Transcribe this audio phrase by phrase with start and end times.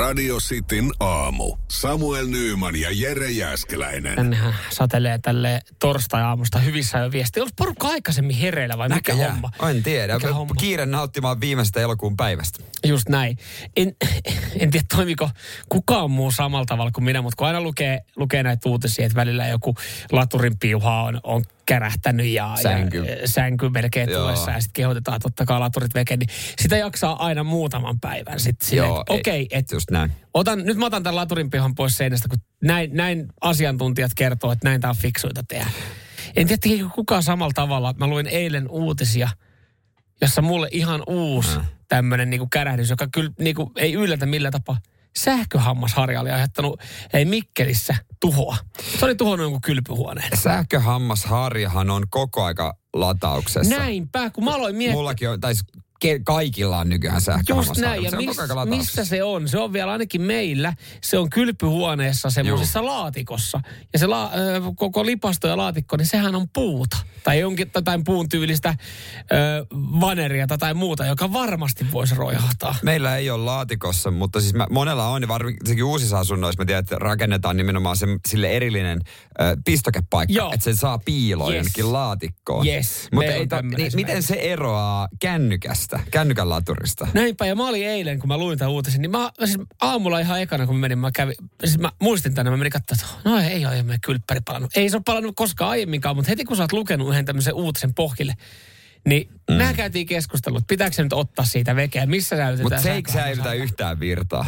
[0.00, 1.56] Radio Cityn aamu.
[1.68, 4.16] Samuel Nyyman ja Jere Jäskeläinen.
[4.16, 7.40] Tännehän satelee tälle torstai-aamusta hyvissä jo viesti.
[7.40, 9.32] Onko porukka aikaisemmin hereillä vai mikä Näköjään.
[9.32, 9.50] homma?
[9.70, 10.14] En tiedä.
[10.14, 10.54] Mikä homma?
[10.54, 12.64] Kiire nauttimaan viimeistä elokuun päivästä.
[12.84, 13.38] Just näin.
[13.76, 13.96] En,
[14.60, 15.30] en tiedä, toimiko
[15.68, 19.46] kukaan muu samalla tavalla kuin minä, mutta kun aina lukee, lukee näitä uutisia, että välillä
[19.46, 19.74] joku
[20.12, 21.44] laturin piuha on, on
[21.74, 22.98] kärähtänyt ja Sänky.
[23.04, 24.22] ja sänky melkein Joo.
[24.22, 26.28] tulessa ja sitten kehotetaan totta kai laturit veke, niin
[26.58, 30.12] sitä jaksaa aina muutaman päivän sitten Joo, ei- Okei, että Just näin.
[30.34, 34.68] Otan, nyt mä otan tämän laturin pihan pois seinästä, kun näin, näin asiantuntijat kertoo, että
[34.68, 35.70] näin tämä on fiksuita tehdä.
[36.36, 37.94] En tiedä, kukaan samalla tavalla.
[37.98, 39.28] Mä luin eilen uutisia,
[40.20, 41.64] jossa mulle ihan uusi Mm.
[41.88, 44.76] tämmöinen niinku kärähdys, joka kyllä niinku ei yllätä millä tapaa.
[45.16, 46.80] Sähköhammasharja oli aiheuttanut
[47.12, 48.56] ei Mikkelissä tuhoa.
[48.98, 50.38] Se oli tuhonnut jonkun kylpyhuoneen.
[50.38, 53.76] Sähköhammasharjahan on koko aika latauksessa.
[53.76, 54.96] Näinpä, kun mä aloin miettiä.
[54.96, 55.52] Mullakin on, tai
[56.04, 57.90] ke- kaikilla on nykyään Just sähköhammasharja.
[57.90, 58.64] näin, ja se latauksessa.
[58.66, 59.48] missä se on?
[59.48, 60.72] Se on vielä ainakin meillä.
[61.02, 63.60] Se on kylpyhuoneessa semmoisessa laatikossa.
[63.92, 64.30] Ja se la,
[64.76, 66.96] koko lipasto ja laatikko, niin sehän on puuta.
[67.24, 68.74] Tai jonkin tai puun tyylistä
[69.32, 69.66] ö,
[70.00, 72.74] vaneria tai muuta, joka varmasti voisi rojahtaa.
[72.82, 76.96] Meillä ei ole laatikossa, mutta siis mä, monella on, varsinkin uusissa asunnoissa mä tiedän, että
[76.98, 79.00] rakennetaan nimenomaan se, sille erillinen
[79.64, 80.52] pistokepaikka, Joo.
[80.52, 81.56] että se saa piiloon Yes.
[81.56, 82.66] jonnekin laatikkoon.
[82.66, 87.08] Yes, Mutta ei ta, niin, miten se eroaa kännykästä, kännykän laturista?
[87.14, 90.40] Näinpä, ja mä olin eilen, kun mä luin tämän uutisen, niin mä siis aamulla ihan
[90.40, 93.38] ekana, kun mä menin, mä kävin, siis mä muistin tänne, mä menin katsomaan, että no
[93.38, 94.76] ei ole aiemmin kylppäri palannut.
[94.76, 97.94] Ei se ole palannut koskaan aiemminkaan, mutta heti kun sä oot lukenut yhden tämmöisen uutisen
[97.94, 98.34] pohjille,
[99.06, 99.54] niin mm.
[99.54, 103.52] mehän käytiin keskustelut, pitääkö se nyt ottaa siitä vekeä, missä säilytetään Mutta se ei säilytä
[103.52, 104.46] yhtään virtaa.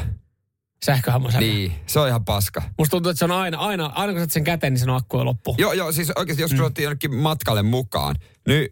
[0.85, 1.53] Sähköhammasharja.
[1.53, 2.63] Niin, se on ihan paska.
[2.79, 5.17] Musta tuntuu, että se on aina, aina, aina kun sä sen käteen, niin sen akku
[5.19, 5.55] on loppu.
[5.59, 6.61] Joo, joo, siis oikeasti jos mm.
[6.61, 8.17] otettiin jonnekin matkalle mukaan,
[8.49, 8.69] niin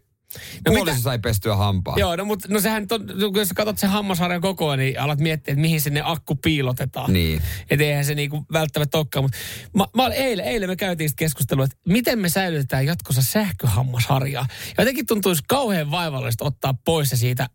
[0.65, 1.95] No puoliso mitä- sai pestyä hampaa.
[1.97, 5.51] Joo, no mutta no sehän, on, jos sä katsot sen hammasharjan kokoa, niin alat miettiä,
[5.51, 7.13] että mihin sinne akku piilotetaan.
[7.13, 7.41] Niin.
[7.69, 9.25] Että eihän se niinku välttämättä olekaan.
[9.25, 9.37] Mutta
[9.75, 14.45] mä, mä, eilen, eilen me käytiin sitten keskustelua, että miten me säilytetään jatkossa sähköhammasharjaa.
[14.77, 17.47] Ja jotenkin tuntuisi kauhean vaivallista ottaa pois se siitä,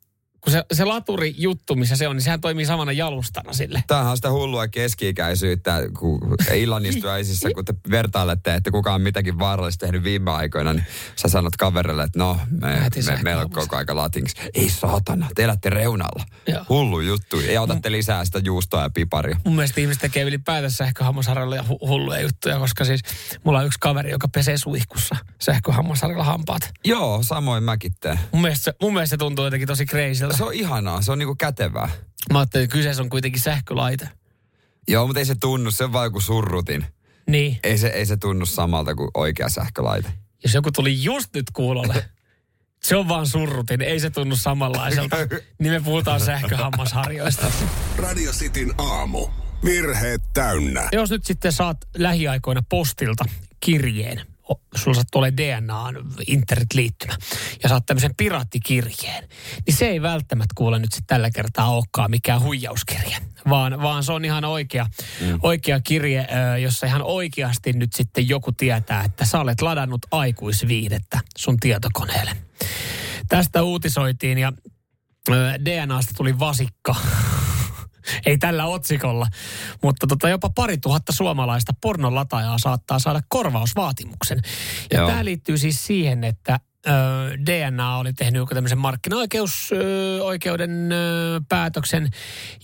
[0.47, 3.85] kun se, se laturi juttu, missä se on, niin sehän toimii samana jalustana sille.
[3.87, 9.87] Tämähän on sitä hullua keski-ikäisyyttä, kun illanistujaisissa, kun te vertailette, että kuka on mitäkin vaarallista
[9.87, 10.87] tehnyt viime aikoina, niin
[11.17, 14.35] sä sanot kaverille, että no, me, Lähti me, meillä on koko aika latings.
[14.55, 16.25] Ei saatana, te elätte reunalla.
[16.49, 16.65] Joo.
[16.69, 17.41] Hullu juttu.
[17.41, 19.41] Ja otatte lisää sitä juustoa ja piparia.
[19.45, 23.01] Mun mielestä ihmiset tekee ylipäätänsä sähköhammasharjalla ja hu- hulluja juttuja, koska siis
[23.45, 26.71] mulla on yksi kaveri, joka pesee suihkussa sähköhammasharjalla hampaat.
[26.85, 28.21] Joo, samoin mäkin teen.
[28.33, 30.36] Mun mielestä, mun mielestä se tuntuu jotenkin tosi kreisiltä.
[30.37, 31.89] Se on ihanaa, se on niinku kätevää.
[32.33, 34.09] Mä ajattelin, että kyseessä on kuitenkin sähkölaite.
[34.89, 36.87] Joo, mutta ei se tunnu, se on vaan joku surrutin.
[37.29, 37.59] Niin.
[37.63, 40.13] Ei se, ei se tunnu samalta kuin oikea sähkölaite.
[40.45, 42.05] Jos joku tuli just nyt kuulolle,
[42.83, 45.17] se on vaan surrutin, ei se tunnu samanlaiselta.
[45.61, 47.47] Niin me puhutaan sähköhammasharjoista.
[47.97, 49.29] Radio Cityn aamu.
[49.65, 50.89] Virheet täynnä.
[50.93, 53.25] Jos nyt sitten saat lähiaikoina postilta
[53.61, 54.23] kirjeen,
[54.77, 55.97] sulla sattuu ole DNAn
[56.27, 57.17] internet-liittymä,
[57.63, 59.29] ja saat tämmöisen piraattikirjeen,
[59.67, 63.17] niin se ei välttämättä kuule nyt sitten tällä kertaa olekaan mikään huijauskirje,
[63.49, 64.87] vaan, vaan se on ihan oikea,
[65.21, 65.39] mm.
[65.43, 66.27] oikea kirje,
[66.63, 72.37] jossa ihan oikeasti nyt sitten joku tietää, että sä olet ladannut aikuisviihdettä sun tietokoneelle.
[73.29, 74.53] Tästä uutisoitiin ja
[75.65, 76.97] DNAsta tuli vasikka.
[78.27, 79.27] Ei tällä otsikolla,
[79.83, 84.41] mutta tota jopa pari tuhatta suomalaista pornolataajaa saattaa saada korvausvaatimuksen.
[84.93, 85.09] Ja Joo.
[85.09, 86.61] tämä liittyy siis siihen, että
[87.47, 90.91] DNA oli tehnyt joku tämmöisen markkinaoikeuden
[91.49, 92.09] päätöksen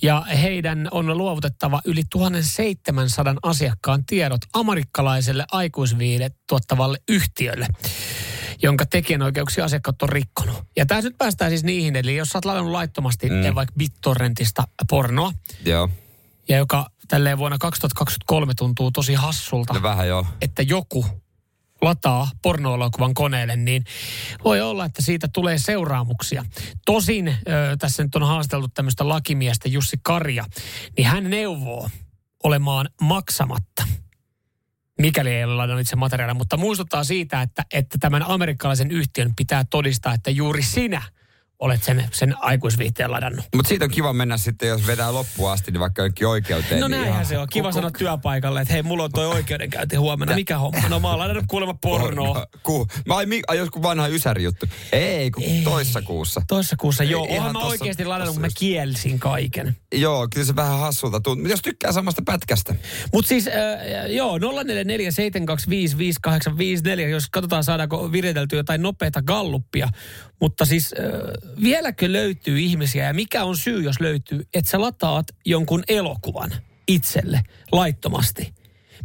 [0.03, 7.67] ja heidän on luovutettava yli 1700 asiakkaan tiedot amerikkalaiselle aikuisviidet tuottavalle yhtiölle
[8.63, 10.57] jonka tekijänoikeuksia asiakkaat on rikkonut.
[10.77, 13.55] Ja tässä nyt päästään siis niihin, eli jos sä oot ladannut laittomasti mm.
[13.55, 15.33] vaikka BitTorrentista pornoa,
[15.65, 15.89] Joo,
[16.49, 20.27] ja joka tälleen vuonna 2023 tuntuu tosi hassulta, no vähän joo.
[20.41, 21.07] että joku
[21.83, 23.85] lataa pornoelokuvan koneelle, niin
[24.45, 26.45] voi olla, että siitä tulee seuraamuksia.
[26.87, 27.35] Tosin ö,
[27.79, 30.45] tässä nyt on haasteltu tämmöistä lakimiestä Jussi Karja,
[30.97, 31.91] niin hän neuvoo
[32.45, 33.85] olemaan maksamatta
[35.01, 39.65] mikäli ei ole ladannut itse materiaalia, mutta muistuttaa siitä, että, että tämän amerikkalaisen yhtiön pitää
[39.71, 41.03] todistaa, että juuri sinä
[41.63, 43.45] olet sen, sen aikuisviihteen ladannut.
[43.55, 46.81] Mutta siitä on kiva mennä sitten, jos vetää loppuun asti, niin vaikka jonkin oikeuteen.
[46.81, 47.47] No niin näinhän ihan- se on.
[47.51, 50.35] Kiva sanoa työpaikalle, että hei, mulla on toi oikeudenkäynti huomenna.
[50.35, 50.89] Mikä homma?
[50.89, 52.47] No mä oon ladannut kuulemma pornoa.
[52.63, 54.67] Ku, ai, mi, ai joskus vanha ysäri juttu.
[54.93, 55.61] Ei, kun Ei.
[55.65, 56.43] toissa kuussa.
[56.49, 57.25] Toissa kuussa, joo.
[57.25, 59.77] Ihan Oonhan mä tossa- oikeasti ladannut, mutta mä kielsin kaiken.
[59.95, 61.47] Joo, kyllä se vähän hassulta tuntuu.
[61.47, 62.75] Jos tykkää samasta pätkästä.
[63.13, 63.53] Mutta siis, äh,
[64.11, 64.43] joo, 0447255854,
[67.11, 69.89] jos katsotaan saadaanko viriteltyä jotain nopeata galluppia.
[70.41, 71.07] Mutta siis äh,
[71.63, 76.51] vieläkö löytyy ihmisiä ja mikä on syy, jos löytyy, että sä lataat jonkun elokuvan
[76.89, 77.41] itselle
[77.73, 78.55] laittomasti.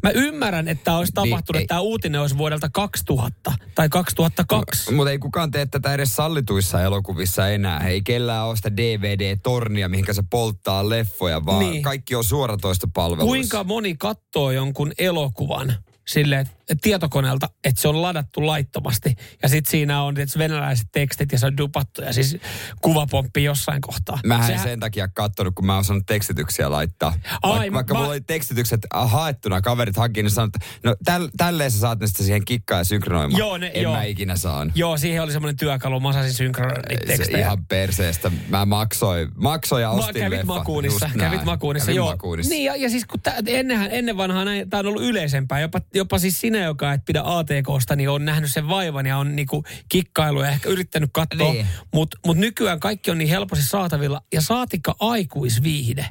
[0.04, 3.90] Mä ymmärrän, että tämä olisi Niin, tapahtunut, ei- että tämä uutinen olisi vuodelta 2000 tai
[3.90, 4.94] 2002.
[4.94, 7.88] Mutta ei kukaan tee tätä edes sallituissa elokuvissa enää.
[7.88, 11.72] Ei kellään ole sitä DVD-tornia, mihinkä se polttaa leffoja, vaan Niin.
[11.72, 11.84] niin.
[11.84, 13.28] kaikki on suoratoistopalveluissa.
[13.28, 15.74] Kuinka moni katsoo jonkun elokuvan
[16.08, 16.48] sille
[16.81, 19.16] tietokoneelta, että se on ladattu laittomasti.
[19.44, 22.38] Ja sitten siinä on tietysti venäläiset tekstit ja se on dupattu ja siis
[22.81, 24.19] kuvapomppi jossain kohtaa.
[24.25, 27.14] Mä en Sehän- sen takia kattonut, kun mä oon osannut tekstityksiä laittaa.
[27.44, 30.96] Ai, Vaik, vaikka mä- mulla oli tekstitykset äh, haettuna, kaverit haki, niin sanoin, että no
[31.06, 33.40] täl, tälleen sä saat ne sitten siihen kikkaan ja synkronoimaan.
[33.40, 33.94] Joo, ne- en joo.
[33.96, 34.72] mä ikinä saan.
[34.75, 38.31] Joo, siihen oli semmoinen työkalu, mä osasin synkronoida Se ihan perseestä.
[38.50, 40.58] Mä maksoin, maksoin ja ostin kävit leffan.
[40.58, 42.10] makuunissa, kävit makuunissa, Kävin joo.
[42.12, 42.50] makuunissa.
[42.54, 45.60] Niin, ja, ja siis kun tä, ennenhän, ennen vanhaa näin, tämä on ollut yleisempää.
[45.60, 49.36] Jopa, jopa siis sinä, joka et pidä ATKsta, niin on nähnyt sen vaivan ja on
[49.36, 51.54] niinku kikkailu ja ehkä yrittänyt katsoa.
[51.54, 51.68] Niin.
[51.94, 56.06] Mutta mut nykyään kaikki on niin helposti saatavilla ja saatikka aikuisviihde.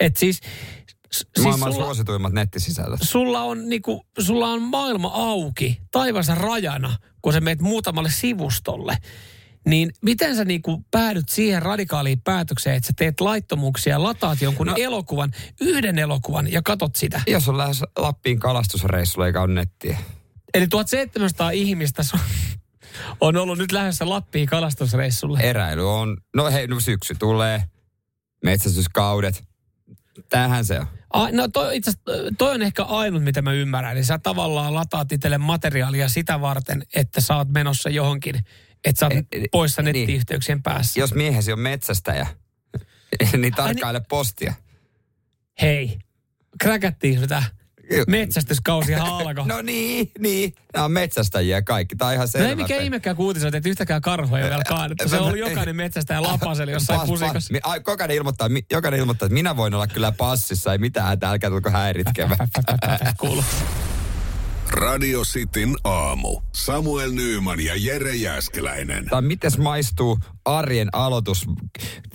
[0.00, 0.40] Et siis, s-
[1.12, 3.00] siis Maailman sulla, suosituimmat nettisisällöt.
[3.02, 8.96] sulla, on niinku, sulla on maailma auki, taivas rajana, kun sä meet muutamalle sivustolle.
[9.66, 14.74] Niin miten sä niinku päädyt siihen radikaaliin päätökseen, että sä teet laittomuuksia, lataat jonkun no.
[14.78, 15.30] elokuvan,
[15.60, 17.20] yhden elokuvan ja katot sitä?
[17.26, 19.98] Jos on lähes Lappiin kalastusreissulla eikä ole nettiä.
[20.54, 22.20] Eli 1700 ihmistä su-
[23.20, 25.40] on ollut nyt lähdössä Lappiin kalastusreissulle.
[25.40, 27.62] Eräily on, no hei, no syksy tulee,
[28.44, 29.44] metsästyskaudet.
[30.28, 30.86] Tähän se on.
[31.12, 31.92] A, no toi, itse
[32.38, 33.92] toi on ehkä ainut, mitä mä ymmärrän.
[33.92, 38.34] Eli sä tavallaan lataat itselle materiaalia sitä varten, että sä oot menossa johonkin,
[38.84, 39.96] että sä oot E- poissa niin.
[39.96, 41.00] nettiyhteyksien päässä.
[41.00, 42.26] Jos miehesi on metsästäjä,
[43.38, 44.54] niin tarkkaile postia.
[45.62, 45.98] Hei,
[46.60, 47.42] kräkättiin sitä
[48.08, 49.46] metsästyskausi alkoi.
[49.46, 50.54] No niin, niin.
[50.74, 51.96] Nämä on metsästäjiä kaikki.
[51.96, 52.48] Tämä on ihan No selvä.
[52.48, 55.08] ei mikään ihmekään kun uutisoit, että yhtäkään karhua ei vielä kaadettu.
[55.08, 57.32] Se ollut jokainen metsästäjä lapaseli jossain Pas- pusikassa.
[57.38, 60.78] pas- mi- ai, Jokainen ilmoittaa, mi- jokainen ilmoittaa, että minä voin olla kyllä passissa, ei
[60.78, 62.48] mitään älkää tulko häiritkemään.
[63.18, 63.44] Kuuluu.
[64.70, 66.40] Radio Cityn aamu.
[66.54, 69.06] Samuel Nyyman ja Jere Jäskeläinen.
[69.06, 71.46] Tai miten maistuu arjen aloitus?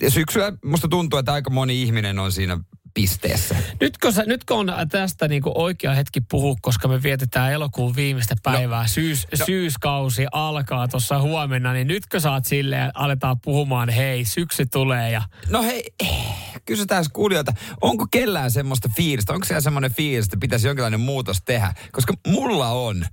[0.07, 2.59] Syksyllä musta tuntuu, että aika moni ihminen on siinä
[2.95, 3.55] pisteessä.
[3.81, 8.81] Nytkö, sä, nytkö on tästä niinku oikea hetki puhua, koska me vietetään elokuun viimeistä päivää.
[8.81, 9.45] No, Syys, no.
[9.45, 15.63] Syyskausi alkaa tuossa huomenna, niin nytkö saat silleen, aletaan puhumaan, hei, syksy tulee ja No
[15.63, 15.83] hei,
[16.65, 21.73] kysytään kuulijoilta, onko kellään semmoista fiilistä, onko siellä semmoinen fiilis, että pitäisi jonkinlainen muutos tehdä?
[21.91, 23.05] Koska mulla on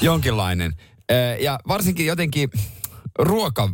[0.00, 0.72] jonkinlainen.
[1.40, 2.50] Ja varsinkin jotenkin
[3.18, 3.70] ruoka,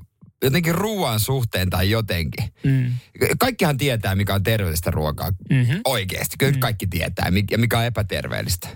[0.46, 2.52] jotenkin ruoan suhteen tai jotenkin.
[2.64, 2.93] mm.
[3.38, 5.31] Kaikkihan tietää, mikä on terveellistä ruokaa.
[5.50, 5.76] Mhm.
[5.85, 8.69] Oikeasti, kyllä kaikki tietää, mi- ja mikä on epäterveellistä.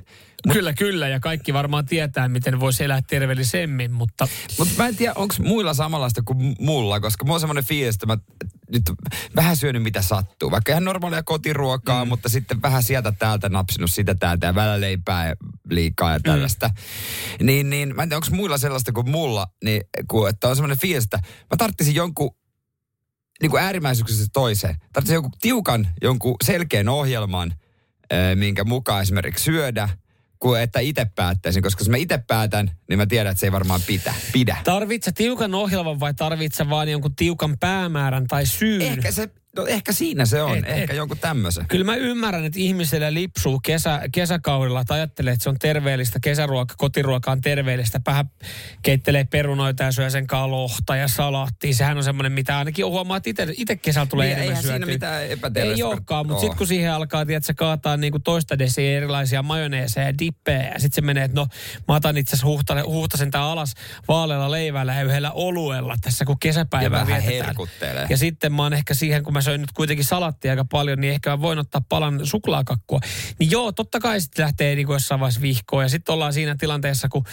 [0.53, 5.13] Kyllä, kyllä, ja kaikki varmaan tietää, miten voisi elää terveellisemmin, mutta Mutta mä en tiedä,
[5.17, 8.19] onko muilla samanlaista kuin mulla, koska mulla on semmoinen fiilis, että mä
[8.73, 8.83] nyt
[9.37, 10.51] vähän syönyt mitä sattuu.
[10.51, 12.09] Vaikka ihan normaalia kotiruokaa, mm.
[12.09, 15.35] mutta sitten vähän sieltä täältä napsinut sitä täältä ja välillä leipää
[15.71, 16.69] liikaa ja tällaista.
[16.69, 17.47] Mm.
[17.47, 20.79] Niin, niin mä en tiedä, onko muilla sellaista kuin mulla, niin, kun, että on semmoinen
[20.79, 22.31] fiilis, että mä tarttisin jonkun
[23.43, 24.77] niin kuin äärimmäisyyksestä toiseen.
[24.93, 27.55] Tarvitsen jonkun tiukan, jonkun selkeän ohjelman,
[28.35, 29.89] minkä mukaan esimerkiksi syödä,
[30.39, 31.63] kuin että itse päättäisin.
[31.63, 34.15] Koska jos mä itse päätän, niin mä tiedän, että se ei varmaan pidä.
[34.33, 34.57] pidä.
[34.65, 38.83] tarvitset tiukan ohjelman vai tarvitset vaan jonkun tiukan päämäärän tai syyn?
[38.83, 40.59] Ehkä, se, no ehkä siinä se on.
[40.59, 41.67] Et- Ehkä et- jonkun tämmöisen.
[41.69, 46.75] Kyllä mä ymmärrän, että ihmisellä lipsuu kesä, kesäkaudella, että ajattelee, että se on terveellistä, kesäruoka,
[46.79, 48.01] kotiruoka on terveellistä.
[48.07, 48.31] Vähän
[48.83, 51.75] keittelee perunoita ja syö sen kanssa lohta ja salaattia.
[51.75, 54.95] Sehän on semmoinen, mitä ainakin huomaa, että itse, kesällä tulee Niin, enemmän eihän siinä syötyä.
[54.95, 58.97] mitään Ei epäterveellistä olekaan, mutta sitten kun siihen alkaa, tiedät, se kaataa niinku toista desiä
[58.97, 61.47] erilaisia majoneeseja ja dippejä, ja sitten se menee, että no
[61.89, 63.75] mä otan itse asiassa huhta, huhtasen tää alas
[64.09, 67.47] vaalealla leivällä ja yhdellä oluella tässä, kun kesäpäivää Ja vähän vietetään.
[67.47, 68.07] herkuttelee.
[68.11, 71.13] Ja sitten mä oon ehkä siihen, kun mä söin nyt kuitenkin salattia aika paljon, niin
[71.13, 73.01] ehkä mä voin ottaa palan suklaakakkua.
[73.39, 75.83] Niin joo, totta kai sitten lähtee niin kuin jossain vaiheessa vihkoon.
[75.83, 77.25] Ja sitten ollaan siinä tilanteessa, kun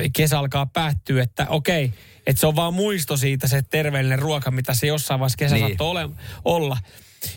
[0.00, 1.92] ö, kesä alkaa päättyä, että okei,
[2.26, 5.66] että se on vaan muisto siitä se terveellinen ruoka, mitä se jossain vaiheessa kesä Niin.
[5.66, 6.08] saattoi ole,
[6.44, 6.78] olla.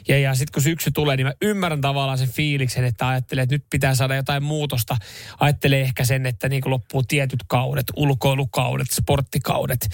[0.08, 3.56] Ja, ja sitten kun syksy tulee, niin mä ymmärrän tavallaan sen fiiliksen, että ajattelee, että
[3.56, 4.98] nyt pitää saada jotain muutosta.
[5.40, 9.90] Ajattelee ehkä sen, että niin loppuu tietyt kaudet, ulkoilukaudet, sporttikaudet.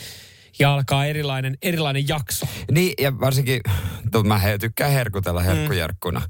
[0.60, 2.46] Ja alkaa erilainen, erilainen jakso.
[2.72, 3.62] Niin, ja varsinkin,
[4.12, 6.22] to, mä he, tykkään herkutella herkkujerkkuna.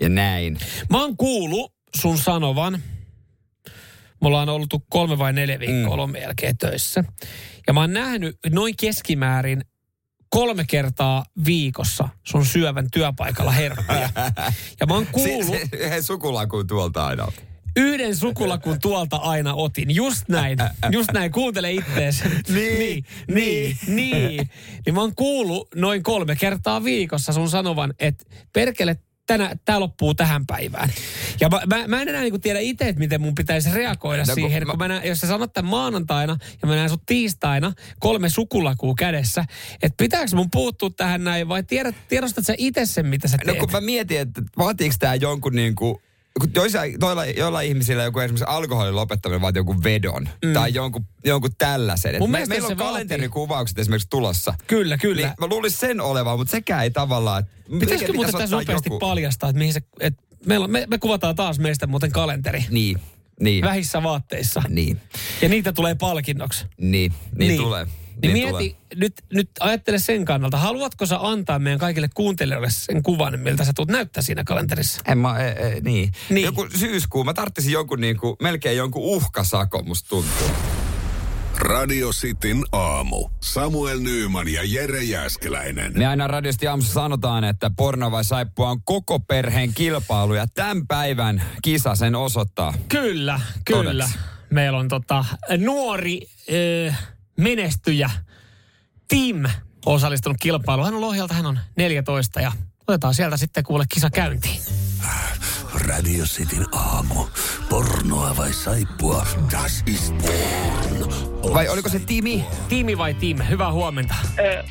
[0.00, 0.58] Ja näin.
[0.90, 2.82] Mä oon kuullut sun sanovan,
[4.20, 6.16] mulla on ollut kolme vai neljä viikkoa mm.
[6.16, 7.04] jälkeen töissä.
[7.66, 9.62] Ja mä oon nähnyt noin keskimäärin
[10.30, 14.08] kolme kertaa viikossa sun syövän työpaikalla herkkuja.
[14.80, 17.32] Ja mä oon kuullut Si, se, yhden sukulakuun tuolta aina.
[17.78, 19.94] Yhden sukulakun tuolta aina otin.
[19.94, 20.58] Just näin.
[20.90, 21.32] Just näin.
[21.32, 22.22] Kuuntele ittees.
[22.48, 23.04] Niin, niin,
[23.34, 24.50] niin, niin.
[24.86, 30.14] Niin mä oon kuullut noin kolme kertaa viikossa sun sanovan, että perkele, tänä, tää loppuu
[30.14, 30.92] tähän päivään.
[31.40, 34.26] Ja mä, mä, mä en enää niinku tiedä itse, että miten mun pitäisi reagoida No,
[34.26, 37.02] kun siihen, mä- kun mä näen, jos sä sanot tämän maanantaina ja mä näen sut
[37.06, 39.44] tiistaina kolme sukulakua kädessä,
[39.82, 43.52] että pitääkö mun puuttua tähän näin vai tiedät, tiedostat sä itse sen, mitä sä No
[43.52, 43.58] teet?
[43.58, 46.02] kun mä mietin, että vaatiiko tämä jonkun niinku,
[46.40, 50.52] kun toisa, toilla, joilla ihmisillä joku esimerkiksi alkoholin lopettaminen vaatii jonkun vedon mm.
[50.52, 52.16] tai jonkun, jonkun tällaisen.
[52.18, 54.54] Mun me, meillä on kalenterikuvaukset esimerkiksi tulossa.
[54.66, 55.26] Kyllä, kyllä.
[55.26, 57.44] Niin mä luulisin sen olevan, mutta sekään ei tavallaan.
[57.44, 61.36] Pitäisikö pitäisi muuten tässä nopeasti joku- paljastaa, että mihin se, että meillä me, me kuvataan
[61.36, 62.64] taas meistä muuten kalenteri.
[62.70, 63.00] Niin,
[63.40, 64.62] niin, Vähissä vaatteissa.
[64.68, 65.00] niin,
[65.42, 66.66] Ja niitä tulee palkinnoksi.
[66.80, 67.86] niin, niin, tulee.
[68.22, 69.00] Niin, Niin mieti, tulee.
[69.00, 70.56] nyt, nyt ajattele sen kannalta.
[70.56, 75.00] Haluatko sä antaa meidän kaikille kuuntelijoille sen kuvan, miltä sä tulet näyttää siinä kalenterissa?
[75.06, 76.12] En mä, e, e, niin.
[76.30, 76.44] Niin.
[76.44, 80.48] Joku syyskuu, mä tarttisin jonkun niinku, melkein jonkun uhkasako, musta tuntuu.
[81.58, 83.28] Radio Cityn aamu.
[83.40, 85.92] Samuel Nyyman ja Jere Jäskeläinen.
[85.96, 90.86] Me aina radiosti aamussa sanotaan, että porno vai saippua on koko perheen kilpailu ja tämän
[90.86, 92.74] päivän kisa sen osoittaa.
[92.88, 94.04] Kyllä, kyllä.
[94.04, 94.18] Todeksi.
[94.50, 95.24] Meillä on tota,
[95.58, 96.20] nuori
[96.88, 96.98] äh,
[97.38, 98.10] menestyjä
[99.08, 99.44] Tim
[99.86, 100.86] osallistunut kilpailuun.
[100.86, 102.52] Hän on Lohjalta, hän on 14 ja
[102.88, 104.60] otetaan sieltä sitten kuule kisa käyntiin.
[105.88, 107.26] Radio Cityn aamu.
[107.68, 109.26] Pornoa vai saippua?
[109.52, 111.54] Das ist porn.
[111.54, 112.44] Vai oliko se Timi?
[112.68, 113.38] Timi vai Tim?
[113.48, 114.14] Hyvää huomenta.
[114.38, 114.62] Öö,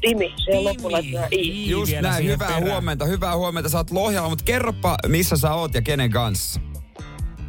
[0.00, 1.70] Timi, se on loppuun laitetaan I.
[1.70, 2.64] Just näin, siihen hyvää perään.
[2.64, 3.68] huomenta, hyvää huomenta.
[3.68, 6.60] Sä oot Lohjalla, mutta kerropa, missä sä oot ja kenen kanssa.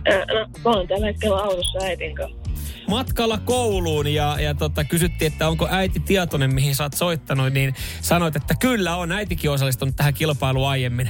[0.07, 2.42] Öö, no, mä oon tällä hetkellä autossa äitin kanssa.
[2.87, 7.75] Matkalla kouluun ja, ja tota, kysyttiin, että onko äiti tietoinen, mihin sä oot soittanut, niin
[8.01, 9.11] sanoit, että kyllä on.
[9.11, 11.09] Äitikin osallistunut tähän kilpailuun aiemmin.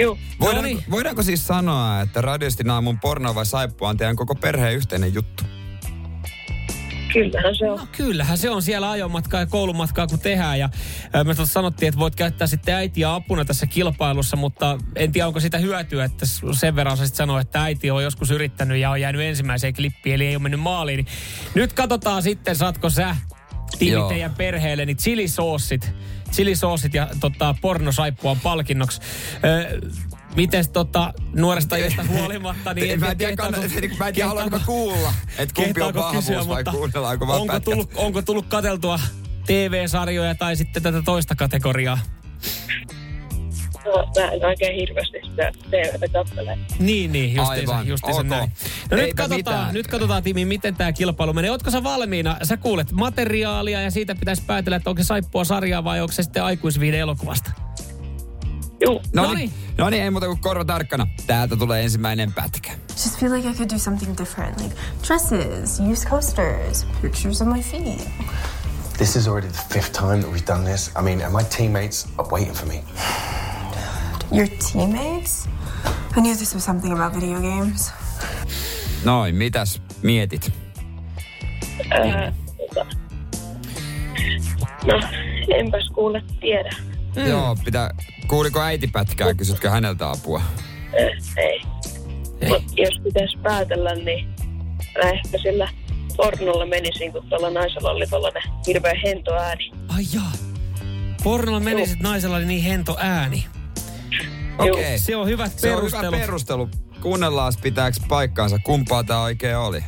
[0.00, 0.84] Juu, Voidaan, Noniin.
[0.90, 5.44] voidaanko siis sanoa, että radiosti aamun porno vai saippua on teidän koko perheen yhteinen juttu?
[7.12, 7.78] Kyllähän se on.
[7.78, 10.58] No kyllähän se on siellä ajomatkaa ja koulumatkaa kun tehdään.
[10.58, 10.68] Ja
[11.12, 15.40] ää, me sanottiin, että voit käyttää sitten äitiä apuna tässä kilpailussa, mutta en tiedä onko
[15.40, 19.22] sitä hyötyä, että sen verran osasit sanoa, että äiti on joskus yrittänyt ja on jäänyt
[19.22, 20.96] ensimmäiseen klippiin, eli ei ole mennyt maaliin.
[20.96, 21.06] Niin
[21.54, 23.16] nyt katsotaan sitten, saatko sä
[23.80, 24.08] Joo.
[24.08, 25.92] teidän perheelle, niin chilisoosit,
[26.32, 29.00] chilisoosit ja tota, pornosaippua palkinnoksi.
[29.44, 29.80] Öö,
[30.38, 34.28] Mites tota, nuoresta iästä huolimatta, niin mä en tiedä, kehtaako- kann- niin, mä en tiedä
[34.28, 37.90] haluanko kehtaako- kuulla, että kumpi on kehtaako kysyä, vahvuus vai mutta kuunnellaanko vaan onko tullut,
[37.94, 39.00] onko tullut kateltua
[39.46, 41.98] TV-sarjoja tai sitten tätä toista kategoriaa?
[43.84, 46.58] No, mä en oikein hirveästi sitä TVtä katsele.
[46.78, 48.26] Niin, niin, justiinsa, Aivan, justiinsa ok.
[48.26, 48.52] näin.
[48.90, 49.74] No nyt katsotaan, mitään.
[49.74, 51.50] nyt katsotaan, Timi, miten tämä kilpailu menee.
[51.50, 52.36] Ootko sä valmiina?
[52.42, 56.22] Sä kuulet materiaalia ja siitä pitäisi päätellä, että onko se saippua sarjaa vai onko se
[56.22, 57.50] sitten aikuisviihde elokuvasta.
[59.12, 61.06] No niin, no niin, ei muuta kuin korva tarkkana.
[61.26, 62.72] Täältä tulee ensimmäinen pätkä.
[62.90, 64.74] Just feel like I could do something different, like
[65.06, 68.08] dresses, use coasters, pictures of my feet.
[68.96, 70.90] This is already the fifth time that we've done this.
[70.96, 72.82] I mean, and my teammates are waiting for me.
[74.32, 75.48] Your teammates?
[76.16, 77.92] I knew this was something about video games.
[79.04, 80.52] Noin, mitäs mietit?
[82.74, 82.86] tota.
[84.86, 85.00] No,
[85.48, 86.70] enpäs kuule tiedä.
[87.16, 87.26] Mm.
[87.26, 87.90] Joo, pitää...
[88.28, 90.42] Kuuliko äiti pätkää, kysytkö häneltä apua?
[90.92, 91.18] Ei.
[91.36, 91.60] Ei.
[92.48, 94.28] Mut jos pitäisi päätellä, niin
[95.02, 95.68] mä ehkä sillä
[96.16, 99.70] pornolla menisin, kun tuolla naisella oli tollanen hirveä hento ääni.
[99.88, 100.32] Ai jaa.
[101.24, 103.46] Pornolla meni sit naisella oli niin hento ääni.
[104.58, 104.70] Okei.
[104.70, 104.98] Okay.
[104.98, 106.68] Se on hyvät Se on hyvä perustelu.
[107.02, 108.58] Kuunnellaan, pitääkö paikkaansa.
[108.64, 109.84] Kumpaa tää oikein oli?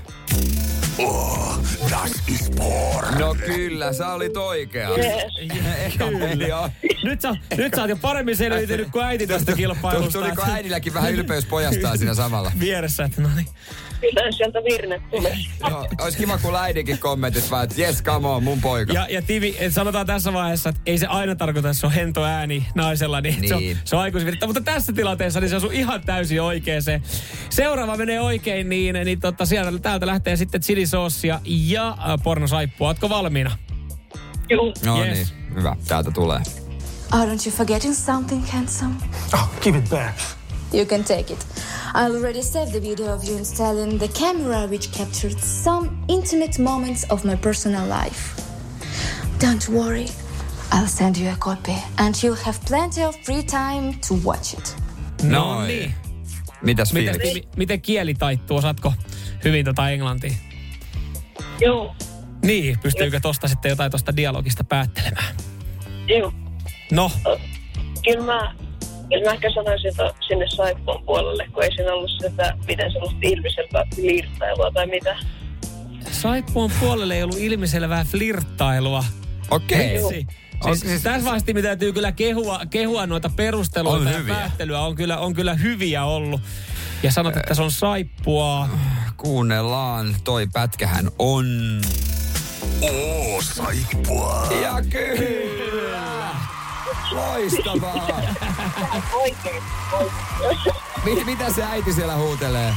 [1.90, 3.18] Das ist porn.
[3.18, 4.88] No kyllä, sä olit oikea.
[5.86, 6.70] Eka peli on.
[7.04, 10.18] nyt, sä, nyt sä oot jo paremmin selviytynyt kuin äiti tästä kilpailusta.
[10.18, 12.52] Tuliko äidilläkin vähän ylpeys pojastaan siinä samalla?
[12.60, 13.46] Vieressä, että no niin.
[14.00, 15.36] Kyllä sieltä virne tulee.
[15.70, 18.92] Joo, olisi kiva, kun äidinkin kommentit vaan, että yes, come on, mun poika.
[18.92, 22.24] Ja, ja Tivi, sanotaan tässä vaiheessa, että ei se aina tarkoita, että se on hento
[22.24, 23.78] ääni naisella, niin, Se, on, Niin.
[23.84, 24.46] se on aikuisvirta.
[24.46, 27.02] Mutta tässä tilanteessa niin se on ihan täysin oikein se.
[27.50, 32.88] Seuraava menee oikein, niin, niin totta, sieltä, täältä lähtee sitten chilisoosia ja äh, pornosaippua.
[32.88, 33.56] Ootko valmiina?
[34.50, 35.14] Juu, No Yes.
[35.32, 36.40] niin, hyvä, täältä tulee.
[37.12, 38.94] Oh, don't you forgetting something, handsome?
[39.34, 40.18] Oh, give it back.
[40.72, 41.44] You can take it.
[41.94, 47.04] I already saved the video of you installing the camera which captured some intimate moments
[47.10, 48.42] of my personal life.
[49.40, 50.06] Don't worry.
[50.72, 54.76] I'll send you a copy and you'll have plenty of free time to watch it.
[55.22, 55.66] Noin.
[55.68, 55.94] niin.
[56.62, 57.20] Mitäs Miten?
[57.20, 58.56] Tivi, miten kieli taittuu?
[58.56, 58.92] Osaatko
[59.44, 60.34] hyvin tota englantia?
[61.60, 61.90] juu,
[62.44, 65.34] Niin, pystyykö tosta sitten jotain tosta dialogista päättelemään?
[66.08, 66.32] juu.
[66.92, 67.10] No,
[68.04, 68.54] Kyllä mä
[69.10, 73.18] Kyllä mä ehkä sanoisin, että sinne Saippuan puolelle, kun ei siinä ollut sitä, miten sellaista
[73.22, 75.16] ilmiselvää flirttailua tai mitä.
[76.10, 79.04] Saippuan puolelle ei ollut ilmiselvää flirttailua.
[79.50, 79.92] Okei.
[79.92, 80.26] Vitsi.
[80.64, 84.34] Siis, siis tässä vaiheessa me täytyy kyllä kehua, kehua noita perusteluita On ja hyviä.
[84.34, 84.80] päättelyä.
[84.80, 86.40] On kyllä, on kyllä hyviä ollut.
[87.02, 88.68] Ja sanot, että se on saippua.
[89.16, 91.46] Kuunnellaan, toi pätkähän on.
[92.82, 94.48] Oo, saippua.
[94.62, 96.19] Ja kyllä!
[97.10, 98.20] Loistavaa!
[99.12, 99.62] Oikein,
[99.92, 100.74] oikein.
[101.04, 102.72] Mit, mitä se äiti siellä huutelee?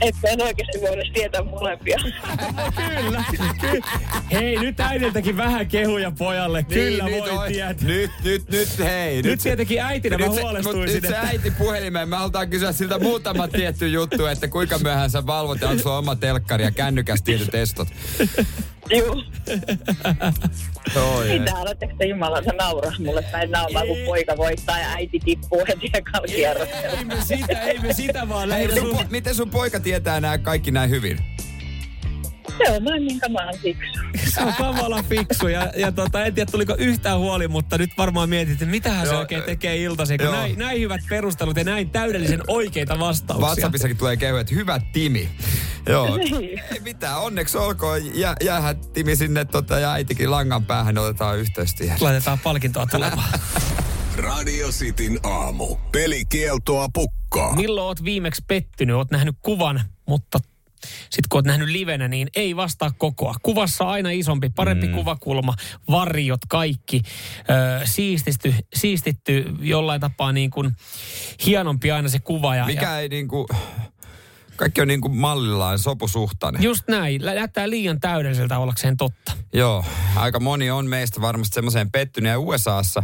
[0.00, 1.96] Että en oikeasti voi edes tietää molempia.
[2.76, 3.24] Kyllä.
[3.60, 3.80] Ky-
[4.32, 6.62] Hei, nyt äidiltäkin vähän kehuja pojalle.
[6.62, 7.88] Kyllä Niin, voi nyt, oi- tietää.
[7.88, 9.22] Nyt, nyt, nyt, hei.
[9.22, 12.08] Nyt tietenkin äitinä mä nyt se, mut huolestuisin, nyt se äiti puhelimeen.
[12.08, 15.98] Me halutaan kysyä siltä muutama tietty juttu, että kuinka myöhään sä valvot ja onko sulla
[15.98, 17.88] oma telkkari ja kännykäs tietyt estot.
[18.90, 19.22] Juu.
[21.16, 25.62] Oi, Mitä aloitteko te jumalata nauraa mulle päin naamaa, kun poika voittaa ja äiti tippuu
[25.68, 25.90] heti
[26.26, 26.98] kierroksella?
[26.98, 29.06] Ei me sitä, ei me sitä vaan Hei, lähdetä sun, sun...
[29.06, 31.18] po- miten sun poika tietää nämä kaikki näin hyvin?
[32.58, 34.00] Se on vain minkä mä oon fiksu.
[34.34, 38.28] Se on kamala fiksu ja, ja tota, en tiedä tuliko yhtään huoli, mutta nyt varmaan
[38.28, 41.90] mietit, että mitähän se Joo, oikein tekee iltaisin, kun näin, näin hyvät perustelut ja näin
[41.90, 43.46] täydellisen oikeita vastauksia.
[43.46, 45.28] WhatsAppissakin tulee kehu, että hyvä Timi.
[45.88, 46.16] Joo.
[46.16, 46.62] Niin.
[46.72, 48.18] Ei mitään, onneksi olkoon.
[48.18, 51.98] Jä, jäähän Timi sinne tota, ja äitikin langan päähän, niin otetaan yhteys siihen.
[52.00, 53.28] Laitetaan palkintoa tulemaan.
[54.16, 55.76] Radio Cityn aamu.
[55.92, 57.56] Pelikieltoa pukkaa.
[57.56, 58.96] Milloin oot viimeksi pettynyt?
[58.96, 60.38] Oot nähnyt kuvan, mutta
[61.00, 63.34] sitten kun oot nähnyt livenä, niin ei vastaa kokoa.
[63.42, 64.94] Kuvassa aina isompi, parempi mm.
[64.94, 65.54] kuvakulma,
[65.90, 67.02] varjot, kaikki.
[67.40, 70.72] Ö, siististy, siistitty jollain tapaa niin kuin
[71.46, 72.54] hienompi aina se kuva.
[72.56, 73.46] Ja, ja Mikä ei niinku...
[74.56, 76.62] Kaikki on niinku mallillaan sopusuhtainen.
[76.62, 77.22] just näin.
[77.22, 79.32] Näyttää liian täydelliseltä ollakseen totta.
[79.52, 79.84] Joo,
[80.16, 82.30] aika moni on meistä varmasti semmoiseen pettynyt.
[82.30, 83.02] Ja USAssa,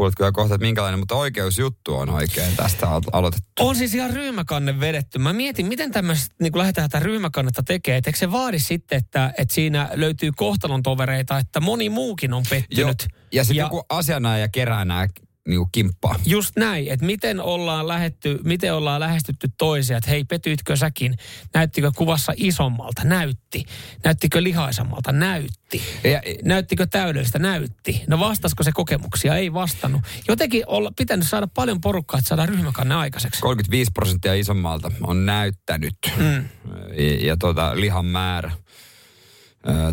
[0.00, 3.46] kuulet kyllä kohta, että minkälainen, mutta oikeusjuttu on oikein tästä al- aloitettu.
[3.60, 5.18] On siis ihan ryhmäkanne vedetty.
[5.18, 8.98] Mä mietin, miten tämmöistä, niin kun lähdetään tätä ryhmäkannetta tekemään, että eikö se vaadi sitten,
[8.98, 13.06] että, että siinä löytyy kohtalon tovereita, että moni muukin on pettynyt.
[13.32, 15.06] Ja sitten joku asianajaja kerää nämä
[15.48, 16.20] niinku kimppaa.
[16.26, 21.16] Just näin, että miten ollaan, lähetty, miten ollaan lähestytty toisia, että hei, petyitkö säkin?
[21.54, 23.04] Näyttikö kuvassa isommalta?
[23.04, 23.64] Näytti.
[24.04, 25.12] Näyttikö lihaisammalta?
[25.12, 25.82] Näytti.
[26.04, 27.38] Ja, Näyttikö täydellistä?
[27.38, 28.02] Näytti.
[28.06, 29.36] No vastasko se kokemuksia?
[29.36, 30.02] Ei vastannut.
[30.28, 33.40] Jotenkin olla pitänyt saada paljon porukkaa, että saadaan ryhmäkanne aikaiseksi.
[33.40, 35.96] 35 prosenttia isommalta on näyttänyt.
[36.16, 36.48] Mm.
[36.96, 38.52] Ja, ja tota, lihan määrä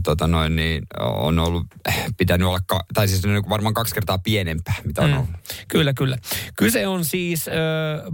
[0.03, 1.67] tota noin, niin on ollut,
[2.17, 5.17] pitänyt olla, ka, tai siis on varmaan kaksi kertaa pienempää, mitä on mm.
[5.17, 5.29] ollut.
[5.67, 6.17] Kyllä, kyllä.
[6.57, 7.53] Kyse on siis äh,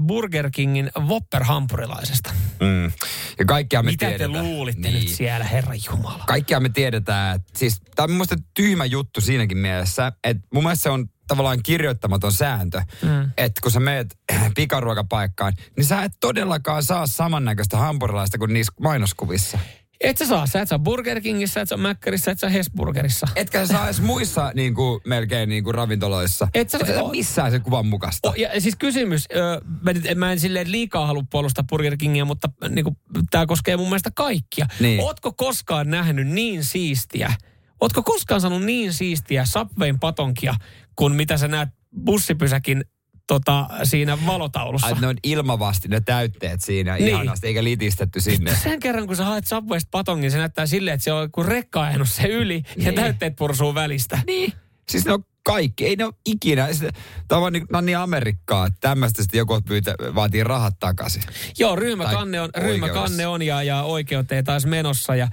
[0.07, 2.33] Burger Kingin Whopper-hampurilaisesta.
[2.59, 2.91] Mm.
[3.39, 4.45] Ja kaikkia me Mitä te tiedetään.
[4.45, 4.99] luulitte niin.
[4.99, 6.23] nyt siellä, Herra Jumala?
[6.27, 7.35] Kaikkia me tiedetään.
[7.35, 11.63] että Siis, tämä on mun tyhmä juttu siinäkin mielessä, että mun mielestä se on tavallaan
[11.63, 13.31] kirjoittamaton sääntö, mm.
[13.37, 14.19] että kun sä meet
[14.55, 19.59] pikaruokapaikkaan, niin sä et todellakaan saa samannäköistä hampurilaista kuin niissä mainoskuvissa.
[20.03, 23.27] Et sä saa, sä et saa Burger Kingissä, et sä Mäkkärissä, et sä Hesburgerissa.
[23.35, 26.47] Etkä sä saa edes muissa niin kuin, melkein niin kuin ravintoloissa.
[26.53, 28.29] Et sä- Et sä saa missään sen kuvan mukaista.
[28.29, 32.25] O, ja siis kysymys, ö, mä, nyt, mä en silleen liikaa halua puolustaa Burger Kingia,
[32.25, 32.85] mutta niin
[33.31, 34.65] tämä koskee mun mielestä kaikkia.
[34.79, 35.01] Niin.
[35.01, 37.33] Ootko koskaan nähnyt niin siistiä,
[37.81, 40.55] ootko koskaan saanut niin siistiä Subwayn patonkia,
[40.95, 41.69] kuin mitä sä näet
[42.05, 42.83] bussipysäkin
[43.27, 44.87] tota, siinä valotaulussa?
[44.87, 47.07] Ai, ne on ilmavasti ne täytteet siinä Niin.
[47.07, 48.55] ihanasti, eikä litistetty sinne.
[48.55, 51.87] Sen kerran, kun sä haet Subwaysta patongin, se näyttää silleen, että se on kuin rekka
[52.03, 52.95] se yli ja Niin.
[52.95, 54.19] täytteet pursuu välistä.
[54.27, 54.53] Niin.
[54.89, 56.73] Siis ne on kaikki, ei ne ole ikinä.
[56.73, 56.91] Sitä-
[57.27, 61.23] Tämä on niin, on niin Amerikkaa, että tämmöistä sitten joku pyytä, vaatii rahat takaisin.
[61.59, 65.15] Joo, ryhmäkanne on, Tai ryhmäkanne on ja, ja oikeuteen taas menossa.
[65.15, 65.27] Ja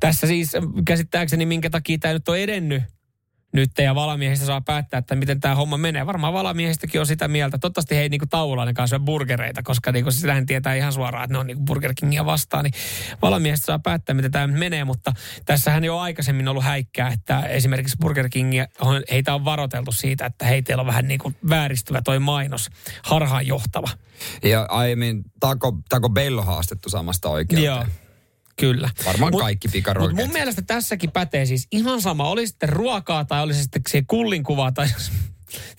[0.00, 0.52] tässä siis
[0.84, 2.82] käsittääkseni, minkä takia tämä nyt on edennyt
[3.56, 6.06] nyt ja valamiehistä saa päättää, että miten tämä homma menee.
[6.06, 7.58] Varmaan valamiehistäkin on sitä mieltä.
[7.58, 11.32] Toivottavasti he ei niinku tauolla ainakaan syö burgereita, koska niinku sitähän tietää ihan suoraan, että
[11.32, 12.64] ne on niinku Burger Kingia vastaan.
[12.64, 12.74] Niin
[13.22, 15.12] valamiehistä saa päättää, miten tämä menee, mutta
[15.44, 18.66] tässähän jo aikaisemmin ollut häikkää, että esimerkiksi Burger Kingia,
[19.10, 22.68] heitä on varoiteltu siitä, että hei, teillä on vähän niinku vääristyvä toi mainos,
[23.02, 23.88] harhaanjohtava.
[24.42, 27.64] Ja aiemmin Taco, Taco Bell on haastettu samasta oikeuteen.
[27.64, 27.84] Joo,
[28.60, 28.90] kyllä.
[29.04, 30.16] Varmaan Mut- kaikki Mutta pikaruokat.
[30.16, 34.02] mun mielestä tässäkin pätee siis ihan sama, oli sitten ruokaa tai oli se sitten se
[34.06, 34.88] kullin kuva tai,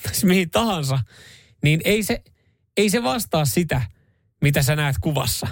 [0.03, 0.99] tai mihin tahansa,
[1.63, 2.23] niin ei se,
[2.77, 3.81] ei se vastaa sitä,
[4.41, 5.47] mitä sä näet kuvassa.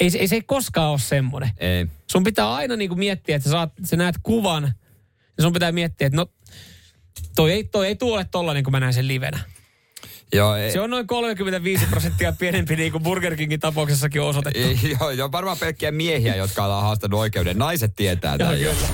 [0.00, 1.50] Ei, se- ei se koskaan ole semmoinen.
[1.58, 1.86] Ei.
[2.10, 4.74] Sun pitää aina niinku miettiä, että sä, saat, sä näet kuvan,
[5.38, 6.26] ja sun pitää miettiä, että no,
[7.36, 9.38] toi ei, toi ei tule tollainen, kun mä näen sen livenä.
[10.32, 14.60] Joo, ei, Se on noin 35 prosenttia pienempi, niin kuin Burger Kingin tapauksessakin on osoitettu.
[15.00, 17.58] joo, joo, varmaan pelkkiä miehiä, jotka ollaan haastanut oikeuden.
[17.58, 18.60] Naiset tietää tämän.
[18.60, 18.86] Joo, jo.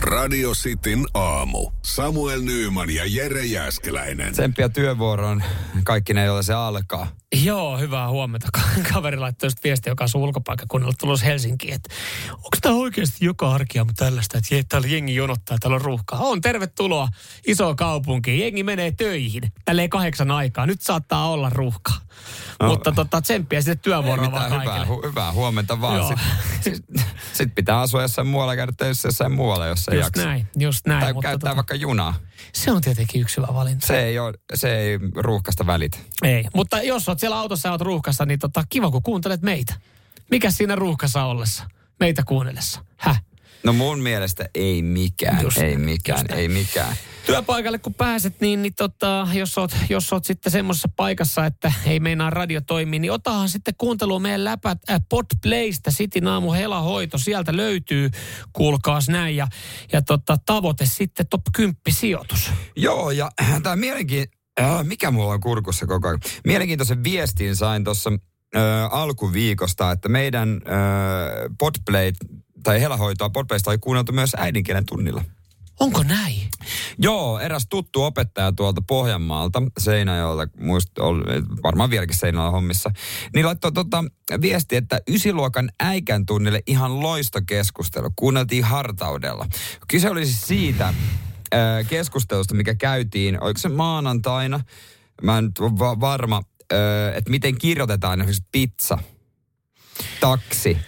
[0.00, 1.70] Radio Cityn aamu.
[1.84, 4.32] Samuel Nyyman ja Jere Jäskeläinen.
[4.32, 5.42] Tsemppiä työvuoroon
[5.84, 7.06] kaikki ne, joilla se alkaa.
[7.44, 8.48] Joo, hyvää huomenta.
[8.92, 11.94] Kaveri laittoi just viestiä, joka asuu ulkopaikkakunnalla tulossa Helsinkiin, että
[12.32, 16.18] onko tämä oikeasti joka arkiaamu tällaista, että je- täällä jengi jonottaa, täällä on ruuhkaa.
[16.20, 17.08] On, tervetuloa
[17.46, 18.40] isoon kaupunkiin.
[18.40, 19.42] Jengi menee töihin.
[19.64, 20.66] Tälleen kahdeksan aikaa.
[20.66, 21.96] Nyt saattaa olla ruuhkaa.
[22.62, 22.68] No.
[22.68, 24.96] Mutta tota, tsemppiä sitten Ei työvuoroa vaan mitään, hyvää, kaikille.
[24.96, 26.18] hu, hyvää huomenta vaan.
[26.60, 30.28] Sitten sit, pitää asua jossain muualla, käydä töissä jossain muualla, jos ei Just jaksa.
[30.28, 31.00] näin, just näin.
[31.00, 32.14] Tai mutta käyttää tota, vaikka junaa.
[32.52, 33.86] Se on tietenkin yksi hyvä valinta.
[33.86, 35.98] Se ei, ole, se ei ruuhkasta välitä.
[36.22, 39.74] Ei, mutta jos oot siellä autossa ja oot ruuhkassa, niin tota, kiva kun kuuntelet meitä.
[40.30, 41.64] Mikä siinä ruuhkassa ollessa?
[42.00, 42.84] Meitä kuunnellessa.
[42.96, 43.22] Häh?
[43.62, 46.96] No mun mielestä ei mikään, Just ei mikään, just ei mikään.
[47.26, 52.00] Työpaikalle kun pääset, niin, niin tota, jos, oot, jos oot sitten semmoisessa paikassa, että ei
[52.00, 57.18] meinaa radio toimia, niin otahan sitten kuuntelua meidän läpät äh, Podplaystä, City Naamu Helahoito.
[57.18, 58.10] Sieltä löytyy,
[58.52, 59.36] kuulkaas näin.
[59.36, 59.46] Ja,
[59.92, 62.50] ja tota, tavoite sitten top 10 sijoitus.
[62.76, 63.30] Joo, ja
[63.62, 64.26] tämä mielenkiin...
[64.60, 66.20] Äh, mikä mulla on kurkussa koko ajan?
[66.46, 68.10] Mielenkiintoisen viestin sain tuossa
[68.56, 72.12] äh, alkuviikosta, että meidän äh, Podplay
[72.68, 75.24] tai helahoitoa Podplaysta oli kuunneltu myös äidinkielen tunnilla.
[75.80, 76.48] Onko näin?
[76.98, 80.88] Joo, eräs tuttu opettaja tuolta Pohjanmaalta, Seinäjoelta, muist,
[81.62, 82.90] varmaan vieläkin Seinäjoella hommissa,
[83.34, 84.04] niin laittoi tota
[84.40, 88.10] viesti, että ysiluokan äikän tunnille ihan loistokeskustelu.
[88.16, 89.46] Kuunneltiin hartaudella.
[89.88, 90.94] Kyse oli siis siitä äh,
[91.88, 94.60] keskustelusta, mikä käytiin, oliko se maanantaina,
[95.22, 96.78] mä en nyt ole va- varma, äh,
[97.16, 98.98] että miten kirjoitetaan esimerkiksi pizza,
[100.20, 100.78] taksi,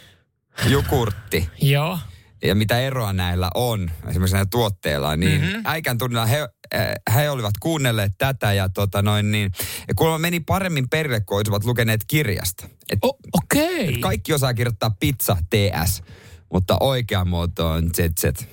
[0.68, 1.98] jukurtti Joo.
[2.42, 5.62] ja mitä eroa näillä on, esimerkiksi näillä tuotteilla, niin mm-hmm.
[5.64, 9.52] äikän tunnilla he, äh, he olivat kuunnelleet tätä ja tota noin niin,
[9.88, 12.68] ja kuulemma meni paremmin perille, kun olisivat lukeneet kirjasta.
[12.90, 12.98] Et,
[13.32, 13.94] Okei.
[13.94, 16.02] et kaikki osaa kirjoittaa pizza TS,
[16.52, 18.46] mutta oikea muoto on ZZ.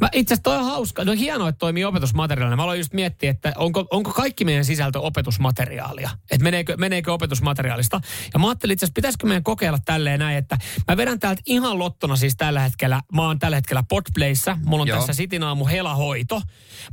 [0.00, 1.04] Mä itse asiassa toi on hauska.
[1.04, 2.56] No hienoa, että toimii opetusmateriaalina.
[2.56, 6.10] Mä aloin just miettiä, että onko, onko kaikki meidän sisältö opetusmateriaalia.
[6.30, 8.00] Että meneekö, meneekö opetusmateriaalista.
[8.34, 11.78] Ja mä ajattelin itse asiassa, pitäisikö meidän kokeilla tälleen näin, että mä vedän täältä ihan
[11.78, 13.00] lottona siis tällä hetkellä.
[13.14, 14.58] Mä oon tällä hetkellä Podplayssä.
[14.64, 14.98] Mulla on Joo.
[14.98, 16.42] Tässä Sitinaamu Helahoito.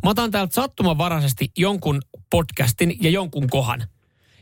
[0.04, 3.84] Mä otan täältä sattumanvaraisesti jonkun podcastin ja jonkun kohan.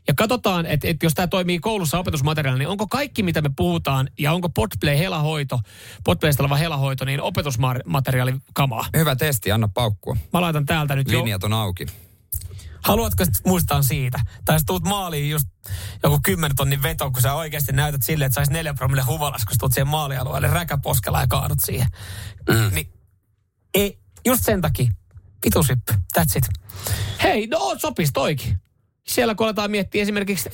[0.08, 4.10] Ja katsotaan, että, että jos tämä toimii koulussa opetusmateriaalina, niin onko kaikki, mitä me puhutaan,
[4.20, 5.60] ja onko Podplay helahoito,
[6.04, 8.86] Podplaysta oleva helahoito, niin opetusmateriaali kamaa.
[8.98, 10.18] Hyvä testi, anna paukkua.
[10.34, 11.20] Mä laitan täältä nyt jo.
[11.20, 11.86] Linjat on auki.
[12.82, 14.20] Haluatko muistaa siitä?
[14.46, 15.48] Tai sä tuut maaliin just
[16.04, 19.58] joku 10 tonnin veto, kun sä oikeasti näytät silleen, että sais neljä promille huvalas, kun
[19.60, 21.88] tuut siihen maalialueelle räkäposkella ja kaadut siihen.
[22.50, 22.76] Mm.
[22.76, 22.94] Niin,
[23.74, 24.92] ei, just sen takia.
[25.46, 26.48] Vitusippi, that's it.
[27.24, 28.58] Hei, no sopis toikin.
[29.08, 30.50] Siellä kun aletaan miettiä esimerkiksi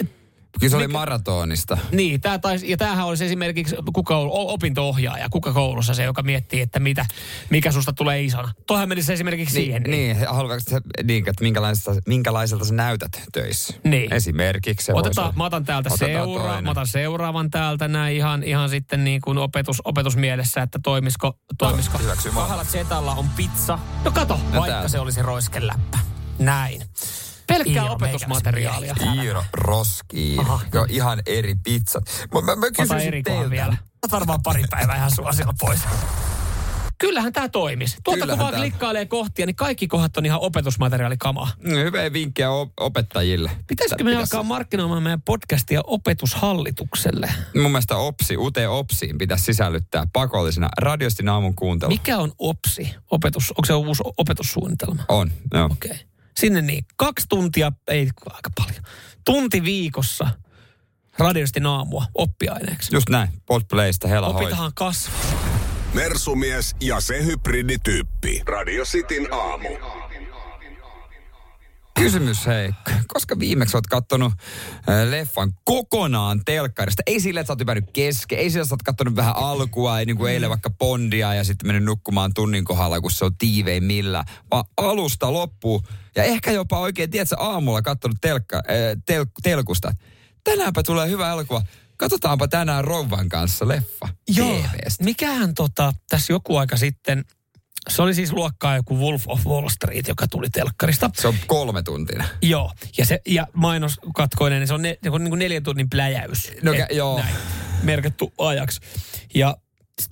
[0.59, 1.77] Kyllä se oli Mikä- maratonista.
[1.91, 6.61] Niin, tää taisi, ja tämähän olisi esimerkiksi kuka on opinto-ohjaaja, kuka koulussa se, joka miettii,
[6.61, 7.05] että mitä,
[7.49, 8.51] mikä susta tulee isona.
[8.67, 9.83] Toihan menisi esimerkiksi siihen.
[9.83, 13.73] Niin, niin haluatko se, niin, että minkälaiselta, minkälaiselta sä näytät töissä?
[13.83, 14.13] Niin.
[14.13, 15.37] Esimerkiksi se voisi Otetaan, olla.
[15.37, 19.81] mä otan täältä seura, mä otan seuraavan täältä näin ihan, ihan sitten niin kuin opetus,
[19.85, 21.97] opetusmielessä, että toimisiko, toimisiko.
[22.33, 23.79] Kahdella zetalla on pizza.
[24.05, 24.87] No kato, No vaikka täältä.
[24.87, 25.99] se olisi roiskeläppä.
[26.39, 26.81] Näin.
[27.47, 28.95] Pelkkää Iiro opetusmateriaalia.
[29.23, 30.39] Iiro Roskiin.
[30.39, 30.59] Aha.
[30.73, 32.03] Joo, ihan eri pizzat.
[32.33, 33.49] Mä, mä, mä kysyisin teiltä.
[33.49, 33.77] vielä.
[34.11, 35.79] Varmaan pari päivää ihan suosilla pois.
[36.97, 37.97] Kyllähän tämä toimisi.
[38.03, 41.51] Tuolta kun Kyllähän vaan tää- klikkailee kohtia, niin kaikki kohdat on ihan opetusmateriaalikamaa.
[41.67, 43.51] Hyviä vinkkejä op- opettajille.
[43.67, 47.33] Pitäisikö me alkaa markkinoimaan meidän podcastia opetushallitukselle?
[47.55, 51.91] Mun mielestä OPSI, UT OPSiin pitäisi sisällyttää pakollisena radiostin aamun kuuntelu.
[51.91, 52.95] Mikä on OPSI?
[53.11, 55.03] Opetus, onko se uusi opetussuunnitelma?
[55.09, 55.65] On, joo.
[55.65, 55.91] Okei.
[55.91, 56.03] Okay.
[56.37, 58.83] Sinne niin, kaksi tuntia, ei aika paljon,
[59.25, 60.29] tunti viikossa
[61.17, 62.95] radiosti aamua oppiaineeksi.
[62.95, 64.27] Just näin, Podplaysta hela.
[64.27, 65.53] Opitahan kasvaa.
[65.93, 68.41] Mersumies ja se hybridityyppi.
[68.45, 69.69] Radio Cityn aamu.
[71.99, 72.71] Kysymys hei,
[73.07, 74.33] koska viimeksi oot kattonut
[74.89, 77.03] äh, leffan kokonaan telkkarista?
[77.05, 80.05] Ei sille, että sä oot kesken, ei sille, että sä oot kattonut vähän alkua, ei
[80.05, 83.83] niin kuin eilen vaikka Bondia ja sitten mennyt nukkumaan tunnin kohdalla, kun se on tiivein
[83.83, 85.83] millä, vaan alusta loppuun.
[86.15, 88.63] Ja ehkä jopa oikein, tiedätkö, aamulla kattonut telkka, äh,
[89.05, 89.95] tel, telkusta.
[90.43, 91.61] Tänäänpä tulee hyvä elokuva.
[91.97, 95.03] Katsotaanpa tänään rouvan kanssa leffa Joo, TVstä.
[95.03, 97.25] mikähän tota, tässä joku aika sitten,
[97.89, 101.09] se oli siis luokkaa joku Wolf of Wall Street, joka tuli telkkarista.
[101.13, 102.23] Se on kolme tuntia.
[102.41, 106.51] Joo, ja, se, ja mainoskatkoinen, niin se on ne, niin kuin neljän tunnin pläjäys.
[106.61, 107.17] No kä- joo.
[107.17, 107.35] Näin,
[107.83, 108.79] merkattu ajaksi.
[109.35, 109.57] Ja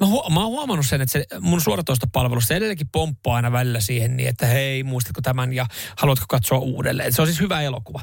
[0.02, 4.18] mä, huo- mä oon huomannut sen, että se mun suoratoistopalvelussa edelleenkin pomppaa aina välillä siihen
[4.18, 5.66] niin, että hei, muistatko tämän ja
[5.98, 7.14] haluatko katsoa uudelleen.
[7.14, 8.02] Se on siis hyvä elokuva.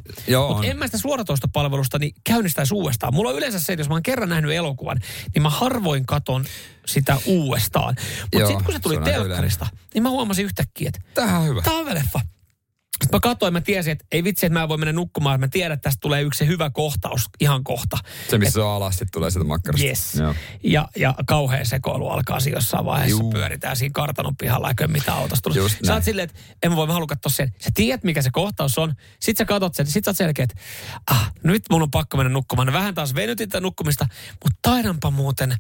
[0.49, 3.15] Mutta en mä sitä suoratoistopalvelusta niin käynnistäisi uudestaan.
[3.15, 4.99] Mulla on yleensä se, että jos mä oon kerran nähnyt elokuvan,
[5.35, 6.45] niin mä harvoin katon
[6.87, 7.97] sitä uudestaan.
[8.35, 11.63] Mutta sitten kun se tuli se telkkarista, niin mä huomasin yhtäkkiä, että Tähän on hyvä.
[11.63, 12.21] Tämä on hyvä leffa.
[13.03, 15.41] Sitten mä katsoin, mä tiesin, että ei vitsi, että mä voin mennä nukkumaan.
[15.41, 17.99] Mä tiedän, että tästä tulee yksi se hyvä kohtaus ihan kohta.
[18.31, 19.87] Se, missä se on alas, sitten tulee sieltä makkarasta.
[19.87, 20.15] Yes.
[20.15, 20.35] Joo.
[20.65, 23.21] Ja, ja kauhea sekoilu alkaa siinä jossain vaiheessa.
[23.21, 23.31] Juu.
[23.33, 25.51] Pyöritään siinä kartanon pihalla ja kömmitään autosta.
[25.55, 27.53] Just Sä oot silleen, että en mä voi, mä haluan katsoa sen.
[27.59, 28.95] Sä tiedät, mikä se kohtaus on.
[29.21, 30.57] Sitten sä katot sen, sit sä oot selkeä, että
[31.11, 32.73] ah, nyt mun on pakko mennä nukkumaan.
[32.73, 34.07] Vähän taas venytin tätä nukkumista,
[34.45, 35.57] mutta taidanpa muuten,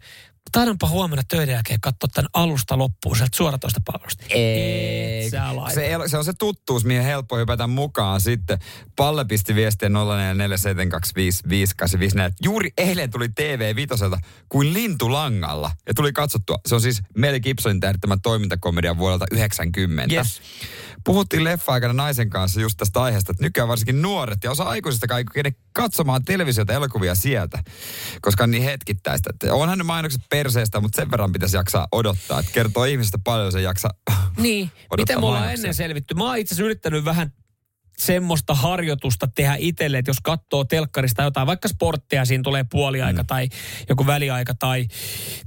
[0.52, 4.24] taidanpa huomenna töiden jälkeen katsoa tämän alusta loppuun sieltä suoratoista palvelusta.
[5.52, 5.74] Laita.
[5.74, 8.58] se, se on se tuttuus, mihin helppo hypätä mukaan sitten.
[8.96, 9.92] Palle pisti viestiä 0447255854,
[12.20, 15.70] että juuri eilen tuli TV Vitoselta kuin lintulangalla.
[15.87, 16.58] Ja tuli katsottua.
[16.66, 20.14] Se on siis Mel Gibsonin tähdittämä toimintakomedia vuodelta 90.
[20.14, 20.42] Yes.
[21.04, 25.24] Puhuttiin leffa-aikana naisen kanssa just tästä aiheesta, että nykyään varsinkin nuoret ja osa aikuisista kai
[25.24, 27.62] kykene katsomaan televisiota elokuvia sieltä,
[28.20, 29.30] koska on niin hetkittäistä.
[29.34, 32.40] Että onhan ne mainokset perseestä, mutta sen verran pitäisi jaksaa odottaa.
[32.40, 33.90] Että kertoo ihmisestä paljon, se jaksaa
[34.37, 35.62] Niin, miten me ollaan mainoksia.
[35.64, 36.14] ennen selvitty?
[36.14, 37.32] Mä oon itse asiassa yrittänyt vähän
[37.98, 43.26] semmoista harjoitusta tehdä itselle, että jos katsoo telkkarista jotain, vaikka sporttia, siinä tulee puoliaika mm.
[43.26, 43.48] tai
[43.88, 44.87] joku väliaika tai,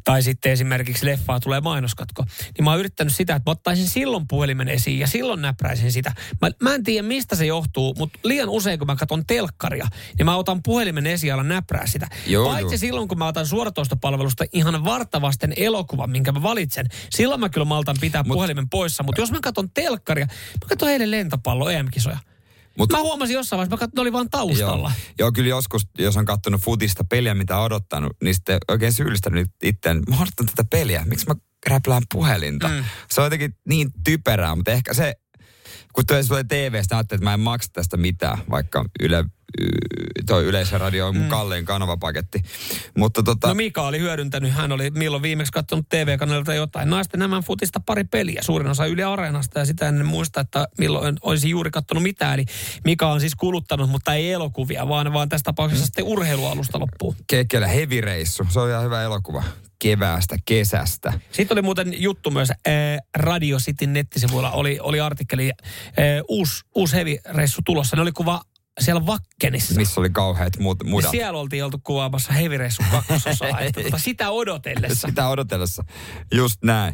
[0.03, 2.23] tai sitten esimerkiksi leffaa tulee mainoskatko,
[2.57, 6.13] niin mä oon yrittänyt sitä, että mä ottaisin silloin puhelimen esiin ja silloin näpräisin sitä.
[6.41, 9.87] Mä, mä en tiedä, mistä se johtuu, mutta liian usein, kun mä katson telkkaria,
[10.17, 12.07] niin mä otan puhelimen esiin ja näprää sitä.
[12.27, 12.79] Joo, Paitsi joo.
[12.79, 17.97] silloin, kun mä otan suoratoistopalvelusta ihan vartavasten elokuvan, minkä mä valitsen, silloin mä kyllä maltan
[18.01, 19.03] pitää Mut, puhelimen poissa.
[19.03, 22.17] Mutta jos mä katson telkkaria, mä katson eilen lentopallo EM-kisoja.
[22.79, 24.91] Mut- Mä huomasin jossain vaiheessa, mä katson, ne oli vaan taustalla.
[24.95, 25.13] Joo.
[25.19, 29.49] Joo, kyllä joskus, jos on katsonut futista peliä, mitä on odottanut, niin sitten oikein syyllistänyt
[29.63, 30.01] itseään.
[30.09, 31.35] Mä odotan tätä peliä, miksi mä
[31.67, 32.67] räplään puhelinta?
[32.67, 32.83] Mm.
[33.11, 35.13] Se on jotenkin niin typerää, mutta ehkä se,
[35.93, 39.25] kun tulee, tulee TV-stä, ajattelin, että mä en maksa tästä mitään, vaikka Yle,
[40.25, 41.29] toi Yleisradio on mun mm.
[41.29, 42.41] kallein kanavapaketti.
[42.97, 46.89] Mutta tota, No Mika oli hyödyntänyt, hän oli milloin viimeksi katsonut TV-kanalilta jotain.
[46.89, 51.17] Naisten nämä futista pari peliä, suurin osa Yle Areenasta ja sitä en muista, että milloin
[51.21, 52.33] olisi juuri katsonut mitään.
[52.33, 52.45] Eli
[52.85, 57.15] Mika on siis kuluttanut, mutta ei elokuvia, vaan, vaan tässä tapauksessa sitten urheilualusta loppuun.
[57.27, 59.43] Kekelä Heavy Reissu, se on ihan hyvä elokuva.
[59.81, 61.13] Keväästä, kesästä.
[61.31, 62.57] Sitten oli muuten juttu myös äh,
[63.15, 65.55] Radio Cityn nettisivuilla, oli, oli artikkeli, äh,
[66.27, 67.95] uusi, uusi heavy-reissu tulossa.
[67.95, 68.41] Ne oli kuva
[68.79, 69.75] siellä Vakkenissa.
[69.75, 71.11] Missä oli kauheat muut, mudat.
[71.11, 73.49] siellä oltiin oltu kuvaamassa heavy-reissun kakkososaa.
[73.83, 75.07] tota, sitä odotellessa.
[75.07, 75.83] Sitä odotellessa.
[76.33, 76.93] Just näin.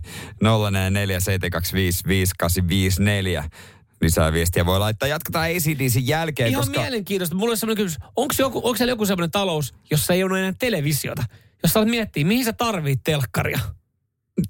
[3.43, 3.49] 0447255854.
[4.01, 5.07] Lisää viestiä voi laittaa.
[5.07, 6.81] Jatketaan ACDCin jälkeen, Ihan koska...
[6.81, 7.35] mielenkiintoista.
[7.35, 8.09] Mulla on sellainen kysymys.
[8.15, 11.23] Onko, joku, onko siellä joku sellainen talous, jossa ei ole enää televisiota?
[11.63, 13.59] Jos sä olet miettiä, mihin sä tarvit telkkaria?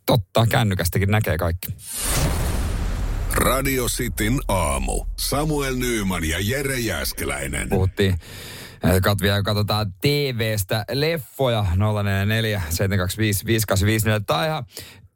[0.06, 1.68] Totta, kännykästäkin näkee kaikki.
[3.34, 5.06] Radio Cityn aamu.
[5.18, 7.70] Samuel Nyyman ja Jere Jäskeläinen.
[7.70, 8.12] Puhuttiin
[8.86, 11.66] äh, Katvia, katsotaan TV-stä leffoja
[12.04, 14.20] 044 725 5854.
[14.20, 14.66] Tämä on ihan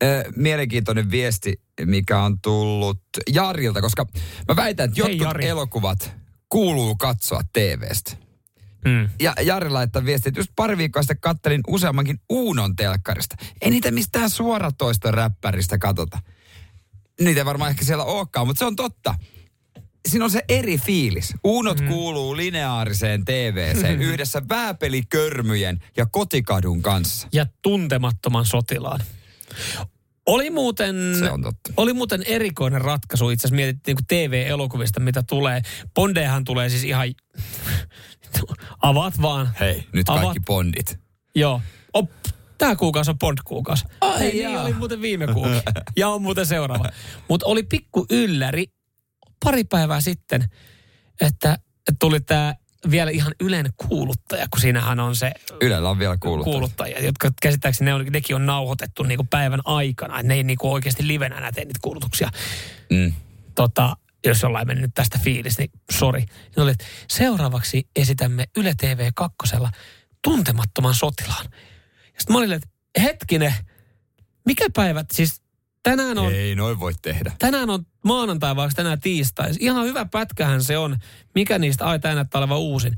[0.03, 2.99] äh, mielenkiintoinen viesti, mikä on tullut
[3.33, 4.05] Jarilta, koska
[4.47, 5.47] mä väitän, että Hei, jotkut Jari.
[5.47, 6.15] elokuvat
[6.49, 8.30] kuuluu katsoa TVstä.
[8.85, 9.09] Mm.
[9.19, 13.35] Ja Jari laittaa viestiä, että just pari viikkoa sitten kattelin useammankin Uunon telkkarista.
[13.61, 16.19] Ei niitä mistään suoratoista räppäristä katota.
[17.21, 19.15] Niitä varmaan ehkä siellä olekaan, mutta se on totta.
[20.07, 21.33] Siinä on se eri fiilis.
[21.43, 21.87] Uunot mm.
[21.87, 27.27] kuuluu lineaariseen TVCen yhdessä vääpelikörmyjen ja kotikadun kanssa.
[27.33, 28.99] Ja tuntemattoman sotilaan.
[30.25, 30.95] Oli muuten,
[31.77, 33.29] oli muuten erikoinen ratkaisu.
[33.29, 35.61] Itse asiassa mietittiin niin TV-elokuvista, mitä tulee.
[35.95, 37.07] Bondehan tulee siis ihan...
[38.81, 39.49] Avaat vaan.
[39.59, 40.99] Hei, nyt Avaat- kaikki bondit.
[41.35, 41.61] Joo.
[41.93, 42.09] Op,
[42.57, 43.83] tämä kuukausi on Bond-kuukausi.
[44.01, 45.61] Ai Ei, niin oli muuten viime kuukausi.
[45.97, 46.85] ja on muuten seuraava.
[47.27, 48.65] Mutta oli pikku ylläri
[49.45, 50.49] pari päivää sitten,
[51.21, 51.57] että,
[51.99, 52.55] tuli tämä
[52.91, 56.43] vielä ihan Ylen kuuluttaja, kun siinähän on se Ylellä on vielä kuullut.
[56.45, 60.19] kuuluttajia, jotka käsittääkseni ne on, nekin on nauhoitettu niinku päivän aikana.
[60.19, 62.29] Et ne ei niinku oikeasti livenä enää tee niitä kuulutuksia.
[62.89, 63.13] Mm.
[63.55, 66.25] Tota, jos jollain meni nyt tästä fiilis, niin sori.
[66.57, 69.37] Oli, että seuraavaksi esitämme Yle TV 2
[70.23, 71.45] tuntemattoman sotilaan.
[71.95, 72.67] Ja sitten mä olin, että
[73.01, 73.53] hetkinen,
[74.45, 75.41] mikä päivä, siis
[75.83, 77.31] tänään on, Ei noin voi tehdä.
[77.39, 79.51] tänään on maanantai, vaikka tänään tiistai.
[79.59, 80.97] Ihan hyvä pätkähän se on.
[81.35, 82.97] Mikä niistä, ai tämä näyttää olevan uusin.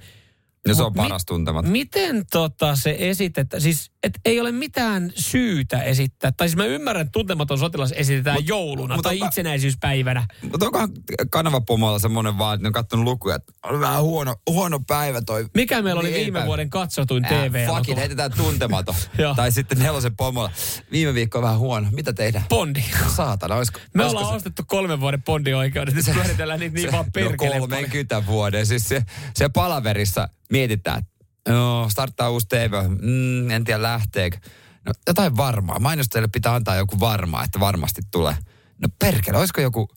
[0.67, 1.65] Ja se on mi- paras tuntemat.
[1.65, 3.61] Miten tota se esitetään?
[3.61, 6.31] Siis että ei ole mitään syytä esittää.
[6.31, 10.25] Tai siis mä ymmärrän, että tuntematon sotilas esitetään Mut- jouluna mut tai onpa- itsenäisyyspäivänä.
[10.51, 10.89] Mutta onkohan
[11.31, 15.45] kanavapomoilla semmoinen vaan, että ne on kattonut lukuja, että on vähän huono, huono päivä toi.
[15.55, 16.45] Mikä meillä oli viime päivä.
[16.47, 17.31] vuoden katsotuin Äh,
[17.75, 18.95] fuck it, heitetään tuntematon.
[19.35, 20.51] Tai sitten nelosen pomolla.
[20.91, 21.87] Viime viikko on vähän huono.
[21.91, 22.45] Mitä tehdään?
[22.49, 22.83] Bondi.
[23.15, 25.95] Saatana, olisiko, Me olisiko ollaan se- ostettu kolmen vuoden Bondi-oikeudet.
[25.95, 27.59] Nyt pyöritellään niitä niin se- vaan no perkeleen.
[27.59, 28.65] 30 vuoden.
[28.65, 29.03] Siis se,
[29.35, 31.11] se palaverissa mietitään, että
[31.49, 34.37] joo, starttaa uusi TV, mm, en tiedä lähteekö.
[34.85, 35.79] No jotain varmaa.
[35.79, 38.35] Mainostajille pitää antaa joku varmaa, että varmasti tulee.
[38.81, 39.87] No perkele, olisiko joku,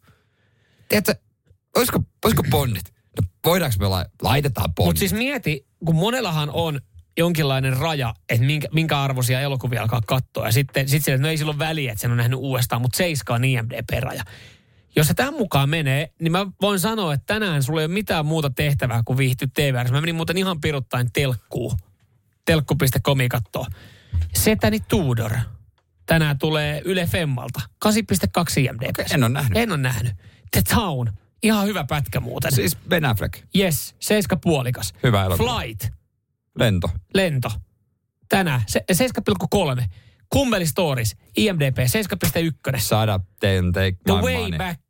[0.88, 1.14] tiedätkö,
[1.76, 2.92] olisiko, olisiko bondit?
[3.20, 4.88] No voidaanko me la, laitetaan bondit?
[4.88, 6.80] Mutta siis mieti, kun monellahan on
[7.18, 10.46] jonkinlainen raja, että minkä, minkä arvoisia elokuvia alkaa katsoa.
[10.46, 13.34] Ja sitten sit sille, no ei silloin väliä, että sen on nähnyt uudestaan, mutta seiska
[13.34, 14.24] on IMDb-raja.
[14.96, 18.26] Jos se tämän mukaan menee, niin mä voin sanoa, että tänään sulla ei ole mitään
[18.26, 21.76] muuta tehtävää kuin viihtyä tv Mä menin muuten ihan piruttain telkkuun.
[22.44, 23.66] Telkku.comi kattoo.
[24.34, 25.32] Setäni Tudor.
[26.06, 27.60] Tänään tulee Yle Femmalta.
[27.84, 27.90] 8.2
[28.58, 28.88] IMDb.
[28.88, 29.58] Okei, en ole nähnyt.
[29.58, 30.12] En ole nähnyt.
[30.50, 31.12] The Town.
[31.42, 32.52] Ihan hyvä pätkä muuten.
[32.52, 34.94] Siis Ben Affleck, Yes, seiska puolikas.
[35.02, 35.60] Hyvä elokuva.
[35.60, 35.88] Flight,
[36.58, 36.90] lento.
[37.14, 37.52] lento.
[38.28, 38.84] Tänään, se,
[39.78, 39.84] 7,3.
[40.30, 42.78] Kummeli Stories, IMDB 7,1.
[42.78, 44.58] Shut up, take, take The Way money.
[44.58, 44.80] Back,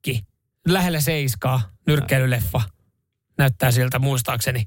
[0.69, 2.63] lähellä seiskaa, nyrkkeilyleffa.
[3.39, 4.65] Näyttää siltä muistaakseni.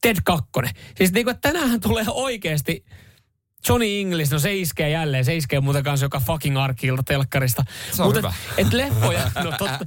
[0.00, 0.48] Ted 2.
[0.96, 2.84] Siis niin kuin, tänään tulee oikeasti
[3.68, 5.24] Johnny English, no se iskee jälleen.
[5.24, 7.64] Se iskee muuten kanssa joka fucking arkilta telkkarista.
[7.92, 8.34] Se on Mutta hyvä.
[8.58, 9.78] Et, et leffoja, no totta,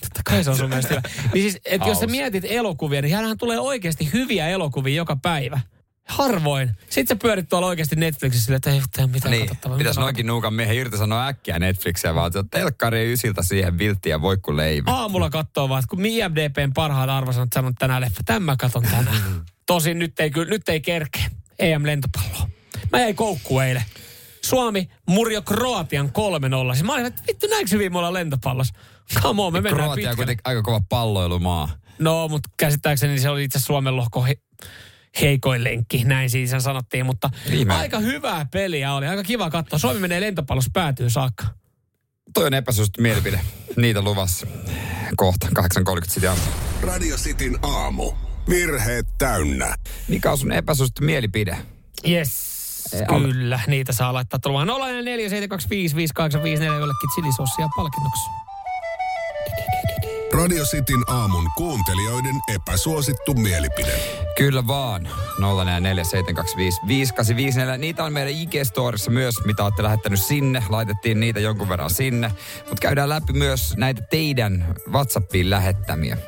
[0.00, 1.02] totta kai se on sun mielestä hyvä.
[1.34, 5.60] Niin siis, et jos sä mietit elokuvia, niin hänhän tulee oikeasti hyviä elokuvia joka päivä.
[6.08, 6.70] Harvoin.
[6.90, 9.78] Sitten sä pyörit tuolla oikeasti Netflixissä silleen, että ei ole mitään Niin, katsottavaa.
[9.78, 14.36] pitäisi mitään noinkin nuukan miehen irtisanoa äkkiä Netflixiä, vaan että telkkari ysiltä siihen vilttiä voi
[14.42, 14.90] kuin leivä.
[14.90, 19.22] aamulla katsoo vaan, että kun IMDBn parhaat arvosanat sanoo tänään leffa, tämän mä katon tänään.
[19.66, 21.30] Tosin nyt ei, kyllä, nyt ei kerkeä.
[21.58, 22.48] EM-lentopalloa.
[22.92, 23.82] Mä jäin koukkuun eilen.
[24.44, 26.10] Suomi murjo Kroatian 3-0.
[26.74, 28.74] Siis mä olin, että vittu näinkö hyvin me ollaan lentopallossa?
[29.22, 30.16] Come on, me mennään Kroatia on pitkälle.
[30.16, 31.68] kuitenkin aika kova palloilumaa.
[31.98, 34.36] No, mutta käsittääkseni se oli itse Suomen lohko he,
[35.20, 37.06] heikoin lenkki, näin siis sanottiin.
[37.06, 37.74] Mutta Ihme.
[37.74, 39.78] aika hyvää peliä oli, aika kiva katsoa.
[39.78, 41.44] Suomi menee lentopallossa päätyy saakka.
[42.34, 43.40] Toi on epäsuosittu mielipide.
[43.76, 44.46] Niitä luvassa.
[45.16, 46.42] Kohta 8.30 sitten aamu.
[46.82, 48.12] Radio Cityn aamu.
[48.48, 49.74] Virheet täynnä.
[50.08, 51.58] Mikä on sun epäsuosittu mielipide?
[52.08, 53.28] Yes, Ei, ole.
[53.28, 53.60] kyllä.
[53.66, 58.22] Niitä saa laittaa tulemaan 044 725 5854 jollekin chilisossia palkinnoksi.
[60.38, 63.92] Radio Cityn aamun kuuntelijoiden epäsuosittu mielipide.
[64.36, 65.08] Kyllä vaan.
[65.38, 65.42] 0447255854.
[67.78, 70.62] Niitä on meidän IG-storissa myös, mitä olette lähettänyt sinne.
[70.68, 72.32] Laitettiin niitä jonkun verran sinne.
[72.58, 76.18] Mutta käydään läpi myös näitä teidän WhatsAppiin lähettämiä.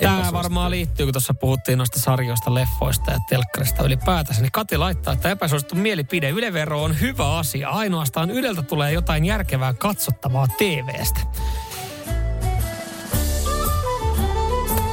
[0.00, 4.42] Tämä varmaan liittyy, kun tuossa puhuttiin noista sarjoista, leffoista ja telkkarista ylipäätänsä.
[4.42, 6.30] Niin Kati laittaa, että epäsuosittu mielipide.
[6.30, 7.68] Ylevero on hyvä asia.
[7.68, 11.20] Ainoastaan Yleltä tulee jotain järkevää katsottavaa TVstä.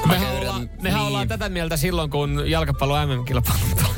[0.07, 1.07] Mehän, ollaan, mehän niin.
[1.07, 3.93] ollaan tätä mieltä silloin, kun jalkapallo MM-kilpailut on.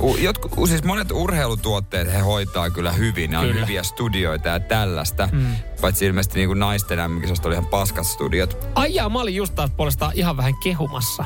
[0.00, 3.30] U, jotkut, u- siis monet urheilutuotteet he hoitaa kyllä hyvin.
[3.30, 3.60] Ne on Kyllä.
[3.60, 5.28] hyviä studioita ja tällaista.
[5.32, 5.46] Mm.
[5.80, 8.58] Paitsi ilmeisesti niin kuin naisten mm oli ihan paskat studiot.
[8.74, 11.24] Ai jaa, mä olin just taas puolestaan ihan vähän kehumassa.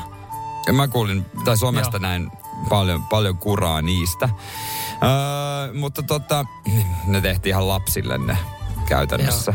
[0.67, 2.01] Ja mä kuulin, tai somesta Joo.
[2.01, 2.31] näin
[2.69, 4.29] paljon, paljon kuraa niistä.
[5.03, 6.45] Öö, mutta tota,
[7.05, 8.37] ne tehtiin ihan lapsille ne
[8.89, 9.53] käytännössä.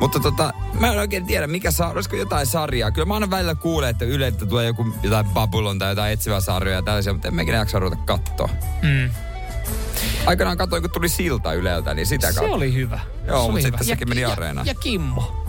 [0.00, 2.90] Mutta tota, mä en oikein tiedä, mikä saa, olisiko jotain sarjaa.
[2.90, 6.40] Kyllä mä aina välillä kuulen, että Yle, että tulee joku jotain Babylon tai jotain etsivää
[6.40, 8.48] sarjoja ja tällaisia, mutta en mäkin jaksa ruveta katsoa.
[8.82, 9.10] Mm.
[10.26, 12.52] Aikanaan katsoin, kun tuli Silta Yleltä, niin sitä Se katsoin.
[12.52, 13.00] oli hyvä.
[13.26, 13.78] Joo, Se oli mutta hyvä.
[13.78, 14.66] sitten sekin meni ja, areenaan.
[14.66, 15.44] Ja Kimmo.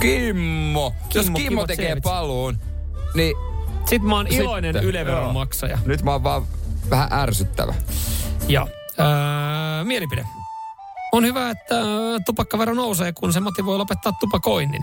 [0.00, 0.94] Kimmo!
[1.14, 2.58] Jos Kimmo, Kimmo Kimmo tekee paluun,
[3.14, 3.36] niin
[3.86, 5.32] Sitten mä oon Sitten, iloinen Yleveron joo.
[5.32, 5.78] maksaja.
[5.86, 6.42] nyt mä oon vaan
[6.90, 7.74] vähän ärsyttävä.
[8.48, 8.68] Joo.
[9.00, 10.24] Öö, mielipide.
[11.14, 11.74] On hyvä, että
[12.26, 14.82] tupakkavero nousee, kun se motivoi lopettaa tupakoinnin.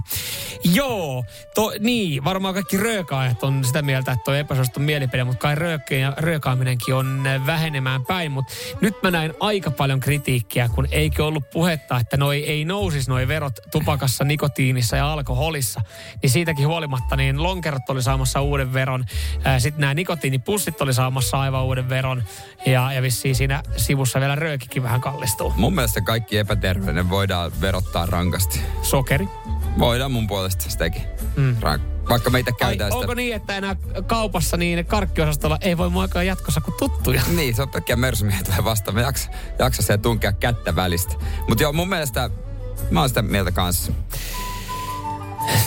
[0.74, 5.56] Joo, to, niin, varmaan kaikki röökaajat on sitä mieltä, että on epäsuosittu mielipide, mutta kai
[5.56, 8.32] röökkä ja röökaaminenkin on vähenemään päin.
[8.32, 13.10] Mutta nyt mä näin aika paljon kritiikkiä, kun eikö ollut puhetta, että noi ei nousisi
[13.10, 15.82] noi verot tupakassa, nikotiinissa ja alkoholissa.
[16.22, 19.06] Niin siitäkin huolimatta, niin lonkerot oli saamassa uuden veron.
[19.58, 22.24] Sitten nämä nikotiinipussit oli saamassa aivan uuden veron.
[22.66, 25.54] Ja, ja vissiin siinä sivussa vielä röökikin vähän kallistuu.
[25.58, 28.62] Mun mielestä kaikki epäterveinen voidaan verottaa rankasti.
[28.82, 29.28] Sokeri.
[29.80, 31.02] Voidaan mun puolesta sitäkin.
[31.36, 31.56] Mm.
[31.60, 33.16] Rank- Vaikka meitä Ai, käytetään onko sitä.
[33.16, 33.76] niin, että enää
[34.08, 37.22] kaupassa niin karkkiosastolla ei voi muokaa jatkossa kuin tuttuja?
[37.36, 38.96] Niin, se on pelkkiä mörsymiehiä tulee vastaan.
[38.96, 39.30] Mä jaksa,
[39.60, 41.16] jaksa se tunkea kättä välistä.
[41.50, 42.30] Mutta joo, mun mielestä
[42.92, 43.92] mä oon sitä mieltä kanssa.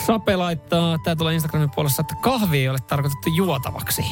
[0.06, 4.02] Sape laittaa, tää tulee Instagramin puolessa, että kahvi ei ole tarkoitettu juotavaksi.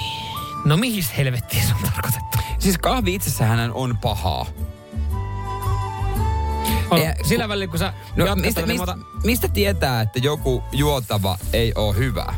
[0.65, 2.39] No mihin helvettiin se on tarkoitettu?
[2.59, 4.47] Siis kahvi itsessähän on pahaa.
[6.99, 11.39] Ei, Sillä välillä, kun sä No, mistä, niin mistä, otan- mistä tietää, että joku juotava
[11.53, 12.35] ei ole hyvä?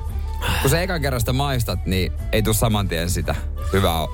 [0.63, 3.35] Kun sä ekan kerran sitä maistat, niin ei tule saman tien sitä
[3.73, 4.07] hyvää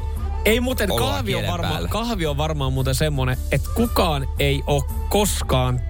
[0.45, 5.81] Ei muuten, kahvi on, varmaan, kahvi on varmaan muuten semmonen, että kukaan ei ole koskaan,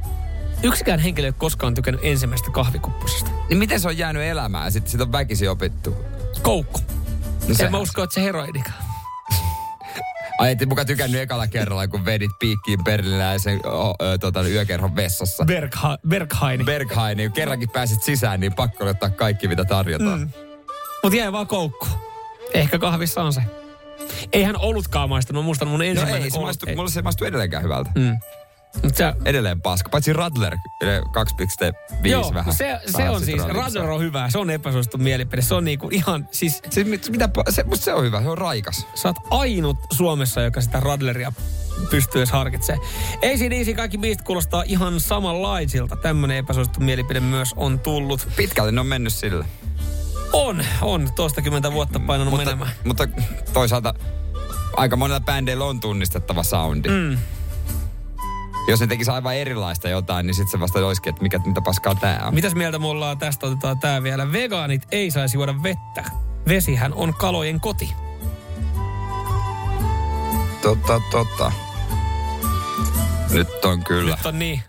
[0.62, 3.30] yksikään henkilö ei ole koskaan tykännyt ensimmäisestä kahvikuppusesta.
[3.48, 5.96] Niin miten se on jäänyt elämään ja sitten sit on väkisin opittu?
[6.42, 6.80] Koukku.
[7.48, 8.89] No en mä usko, että se heroidikaan.
[10.40, 15.44] Ai, et muka tykännyt ekalla kerralla, kun vedit piikkiin berliläisen o, ö, tota, yökerhon vessassa.
[15.44, 16.64] Bergha, Berghaini.
[16.64, 20.20] Berghain, niin kun kerrankin pääsit sisään, niin pakko ottaa kaikki, mitä tarjotaan.
[20.20, 20.30] Mm.
[21.02, 21.86] Mut jäi vaan koukku.
[22.54, 23.42] Ehkä kahvissa on se.
[24.32, 25.42] Eihän olutkaan maistanut.
[25.42, 27.90] Mä muistan mun No ensimmäinen ei, se maistu, mulle se maistuu edelleenkään hyvältä.
[27.94, 28.18] Mm.
[28.94, 29.88] Se, Edelleen paska.
[29.88, 32.54] Paitsi Radler eh, 2,5 joo, vähän.
[32.54, 34.30] se, se vähän on siis, Radler on hyvä.
[34.30, 35.42] Se on epäsuosittu mielipide.
[35.42, 38.38] Se on niinku ihan, siis Siis mit- mitä, se, musta se on hyvä, se on
[38.38, 38.86] raikas.
[38.94, 41.32] sä oot ainut Suomessa, joka sitä Radleria
[41.90, 42.86] pystyy edes harkitsemaan.
[43.16, 45.96] ACDC kaikki biisit kuulostaa ihan samanlaisilta.
[45.96, 48.28] Tämmönen epäsuosittu mielipide myös on tullut.
[48.36, 49.44] Pitkälle ne on mennyt sillä.
[50.32, 51.08] On, on.
[51.16, 52.70] Toistakymmentä vuotta painanut Mutta, menemään.
[52.84, 53.08] mutta
[53.52, 53.94] toisaalta
[54.76, 56.88] aika monella bändeillä on tunnistettava soundi.
[56.88, 57.18] Mm.
[58.70, 61.94] Jos ne tekisi aivan erilaista jotain, niin sitten se vasta olisikin, että mikä, mitä paskaa
[61.94, 62.34] tää on.
[62.34, 63.46] Mitäs mieltä me ollaan tästä?
[63.46, 64.32] Otetaan tää vielä.
[64.32, 66.04] Vegaanit ei saisi juoda vettä.
[66.48, 67.94] Vesihän on kalojen koti.
[70.62, 71.52] Totta, totta.
[73.30, 74.16] Nyt on kyllä.
[74.16, 74.62] Nyt on niin.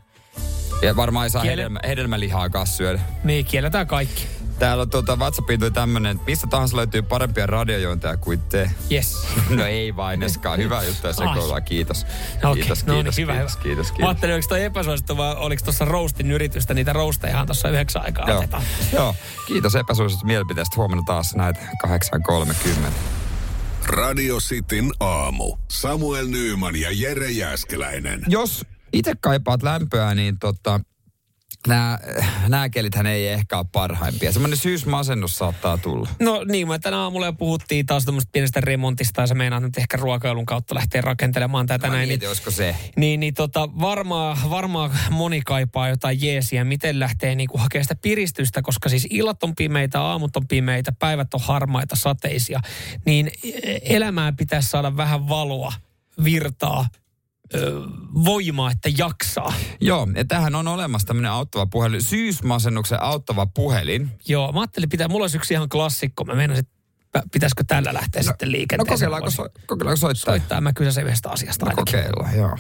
[0.82, 3.00] Ja varmaan ei saa Kiele- hedelmä, hedelmälihaa kanssa syödä.
[3.24, 4.28] Niin, kielletään kaikki.
[4.62, 8.72] Täällä on tuota, WhatsAppiin tuli tämmönen, että mistä tahansa löytyy parempia radiojointeja kuin te.
[8.92, 9.28] Yes.
[9.50, 10.56] No ei vain, Eskaa.
[10.56, 11.62] Hyvä juttu ja sekoilua.
[11.62, 12.06] Kiitos.
[12.44, 13.64] Okei, Kiitos, no niin, kiitos, hyvä, kiitos, hyvä.
[13.64, 14.08] kiitos, Mä kiitos.
[14.08, 18.38] ajattelin, oliko toi epäsuosittu vai oliko tuossa roastin yritystä, niitä roastejahan tuossa yhdeksän aikaa Joo.
[18.38, 18.64] otetaan.
[18.94, 19.16] Joo.
[19.48, 20.76] Kiitos epäsuosista mielipiteestä.
[20.78, 22.92] Huomenna taas näitä 8.30.
[23.88, 25.58] Radio Cityn aamu.
[25.72, 28.22] Samuel Nyyman ja Jere Jäskeläinen.
[28.28, 30.80] Jos itse kaipaat lämpöä, niin tota,
[31.68, 32.00] nämä,
[32.48, 34.32] nämä kelithän ei ehkä ole parhaimpia.
[34.32, 36.10] Semmoinen syysmasennus saattaa tulla.
[36.20, 39.78] No niin, me tänä aamulla jo puhuttiin taas tämmöistä pienestä remontista ja se meinaa nyt
[39.78, 42.10] ehkä ruokailun kautta lähteä rakentelemaan tätä Mä näin.
[42.10, 42.76] Niin, olisiko se.
[42.96, 48.62] niin, niin tota, varmaan varmaa moni kaipaa jotain jeesiä, miten lähtee niinku hakemaan sitä piristystä,
[48.62, 52.60] koska siis illat on pimeitä, aamut on pimeitä, päivät on harmaita, sateisia,
[53.06, 53.32] niin
[53.82, 55.74] elämään pitäisi saada vähän valoa,
[56.24, 56.88] virtaa,
[58.26, 59.54] voimaa, että jaksaa.
[59.82, 62.02] Joo, ja tähän on olemassa tämmöinen auttava puhelin.
[62.02, 64.12] Syysmasennuksen auttava puhelin.
[64.28, 66.24] Joo, mä ajattelin, pitää, mulla olisi yksi ihan klassikko.
[66.24, 68.96] Mä meinasin, että pitäisikö tällä lähteä no, sitten No liikenteeseen.
[68.96, 70.32] kokeillaanko, Voisi so, kokeillaanko soittaa?
[70.34, 71.86] Soittaa, mä kyllä se yhdestä asiasta No ainakin.
[72.00, 72.58] kokeillaan, joo.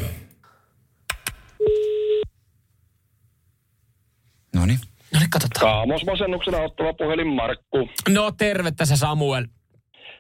[4.56, 4.80] No niin.
[5.14, 5.62] No niin, katsotaan.
[5.62, 7.89] Kaamosmasennuksena ottava puhelin Markku.
[8.10, 9.48] No terve tässä Samuel.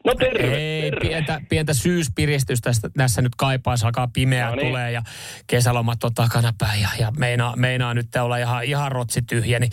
[0.05, 0.99] No terve, Ei, terve.
[1.09, 4.67] pientä, pientä syyspiristystä tästä- tässä nyt kaipaisi, alkaa pimeää No niin.
[4.67, 5.01] tulee ja
[5.47, 9.59] kesälomat on takanapäin ja, ja meinaa, meinaa nyt olla ihan, ihan rotsi tyhjä.
[9.59, 9.71] Niin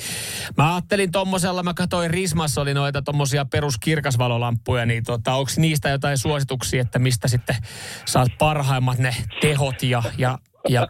[0.57, 6.19] mä ajattelin tommosella, mä katsoin Rismassa oli noita tommosia peruskirkasvalolamppuja, niin tota, onko niistä jotain
[6.19, 7.57] suosituksia, että mistä sitten
[8.05, 10.89] saat parhaimmat ne tehot ja, ja, ja,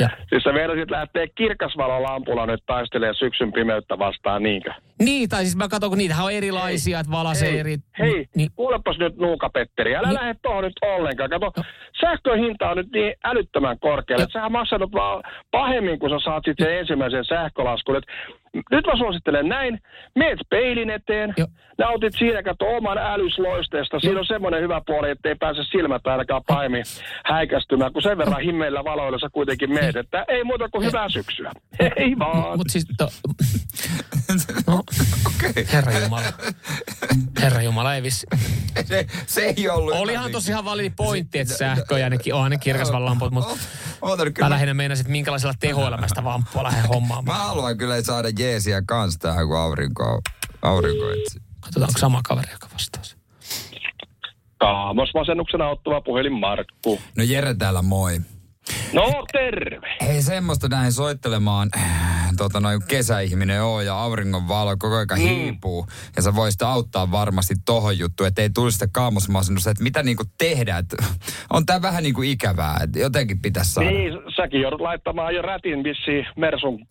[0.00, 4.72] ja Siis sä meinasit lähteä kirkasvalolampulla nyt taistelemaan syksyn pimeyttä vastaan, niinkö?
[5.02, 7.76] niin, tai siis mä katson, kun niitähän on erilaisia, että valasee Hei, eri...
[7.98, 10.14] hei Niin, kuulepas nyt Nuuka Petteri, älä Niin.
[10.14, 11.30] lähde tuohon nyt ollenkaan.
[11.30, 11.52] Kato,
[12.00, 16.42] sähkön hinta on nyt niin älyttömän korkealla, että sähän maksat vaan pahemmin, kun sä saat
[16.44, 17.96] sitten sen ensimmäisen sähkölaskun.
[17.96, 18.04] Et
[18.54, 19.80] nyt mä suosittelen näin,
[20.14, 21.48] meet peilin eteen, Joo.
[21.78, 24.00] nautit siinä, kato oman älysloisteesta.
[24.00, 26.84] Siinä on semmoinen hyvä puoli, ettei pääse silmät ainakaan pahemmin
[27.24, 29.96] häikästymään, kun sen verran himmeillä valoilla sä kuitenkin meet.
[29.96, 31.52] Että ei muuta kuin hyvää syksyä.
[31.96, 32.58] Ei vaan.
[32.58, 33.08] Mutta siis, to,
[34.66, 34.82] no,
[35.26, 35.66] Okei.
[35.72, 36.26] herra Jumala.
[37.40, 38.26] Herra Jumala, ei vissi.
[38.84, 39.94] Se, se ei ollut.
[39.94, 43.56] Olihan tosi ihan validi pointti, että sähkö ja nekin onhan ne kirkasvallamput, mutta
[44.02, 47.38] Oota nyt, mä lähinnä meinasin, että minkälaisella tehoilla mä sitä vamppua lähden Mä hommaamaan.
[47.40, 50.20] haluan kyllä saada jeesiä kans tähän, kun aurinko,
[50.62, 51.42] aurinko etsi.
[51.60, 53.16] Katsotaan, onko sama kaveri, joka vastaisi.
[54.58, 57.00] Kaamosmasennuksena ottava puhelin Markku.
[57.16, 58.20] No Jere täällä moi.
[58.92, 59.96] No terve.
[60.00, 65.16] Ei semmoista näin soittelemaan, äh, tota noin kesäihminen oo ja auringon valo koko ajan Mm.
[65.16, 65.86] hiipuu.
[66.16, 70.24] Ja sä voisit auttaa varmasti tohon juttuun, että ei tulisi sitä kaamosmasennusta, että mitä niinku
[70.38, 70.78] tehdä.
[70.78, 70.86] Et,
[71.52, 73.90] on tää vähän niinku ikävää, että jotenkin pitäisi saada.
[73.90, 76.86] Niin, säkin joudut laittamaan jo rätin vissiin Mersun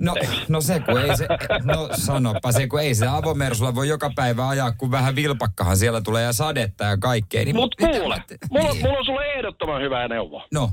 [0.00, 0.40] No, katteeksi.
[0.48, 1.26] no se kun ei se,
[1.64, 6.00] no sanoppa se kun ei se avomersulla voi joka päivä ajaa, kun vähän vilpakkahan siellä
[6.00, 7.44] tulee ja sadetta ja kaikkea.
[7.44, 8.18] Niin Mut kuule, mulla,
[8.72, 8.82] niin.
[8.82, 10.42] mulla on sulle ehdottoman hyvä neuvo.
[10.52, 10.70] No,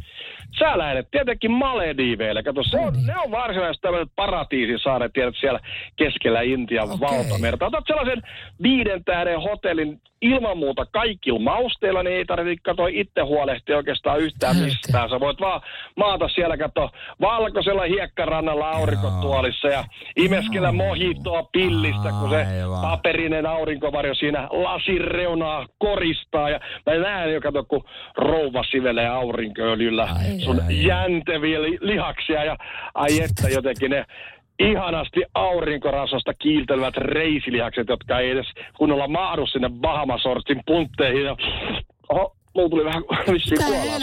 [0.59, 2.43] Sä lähdet tietenkin Malediiveille.
[2.43, 5.59] Kato, se on, ne on varsinaisesti tämmöiset paratiisisaaret, tiedät, siellä
[5.95, 6.99] keskellä Intian Okei.
[6.99, 7.65] valtamerta.
[7.65, 8.21] Otat sellaisen
[8.61, 14.57] viiden tähden hotellin ilman muuta kaikilla mausteilla, niin ei tarvitse katsoa itse huolehtia oikeastaan yhtään
[14.57, 15.09] mistään.
[15.09, 15.61] Sä voit vaan
[15.97, 16.91] maata siellä katsoa
[17.21, 19.83] valkoisella hiekkarannalla aurinkotuolissa ja
[20.15, 22.45] imeskellä mohitoa pillistä, kun se
[22.81, 26.49] paperinen aurinkovarjo siinä lasin reunaa koristaa.
[26.49, 27.83] Ja mä näen jo, kato, kun
[28.17, 30.07] rouva sivelee aurinkoöljyllä
[30.45, 32.43] sun jänteviä li- lihaksia.
[32.43, 32.57] Ja
[32.93, 34.05] ai että jotenkin ne
[34.59, 38.45] ihanasti aurinkorasvasta kiiltelevät reisilihakset, jotka ei edes
[38.77, 41.23] kunnolla mahdu sinne Bahamasortsin puntteihin.
[41.23, 41.35] Ja,
[42.09, 43.99] oho, mulla tuli vähän vissiin kuolaa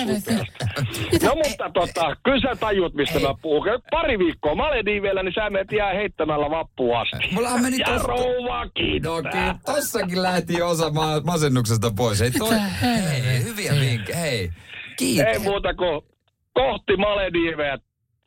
[1.22, 3.62] No mutta tota, kyllä sä tajut, mistä mä puhun.
[3.90, 7.16] Pari viikkoa Malediiveillä, niin sä menet jää heittämällä vappuun asti.
[7.34, 9.22] Mullahan meni ja tosta- rouva No kiittää.
[9.32, 12.20] kyllä, tossakin lähti osa ma- masennuksesta pois.
[12.20, 14.50] Ei toi, hei, hyviä vinkkejä, hei.
[14.98, 15.26] Kiitos.
[15.32, 16.00] Ei muuta kuin
[16.54, 17.78] kohti Malediiveä.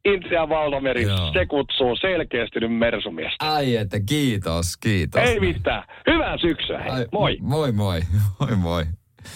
[0.06, 1.34] Intian valtameri, Joo.
[1.34, 3.36] se kutsuu selkeästi nyt mersumiestä.
[3.54, 5.22] Ai että kiitos, kiitos.
[5.22, 5.84] Ei mitään.
[6.08, 6.80] Hyvää syksyä.
[6.80, 6.89] Hei.
[6.91, 7.38] Ai, Moi.
[7.41, 8.02] Moi moi,
[8.39, 8.86] moi moi.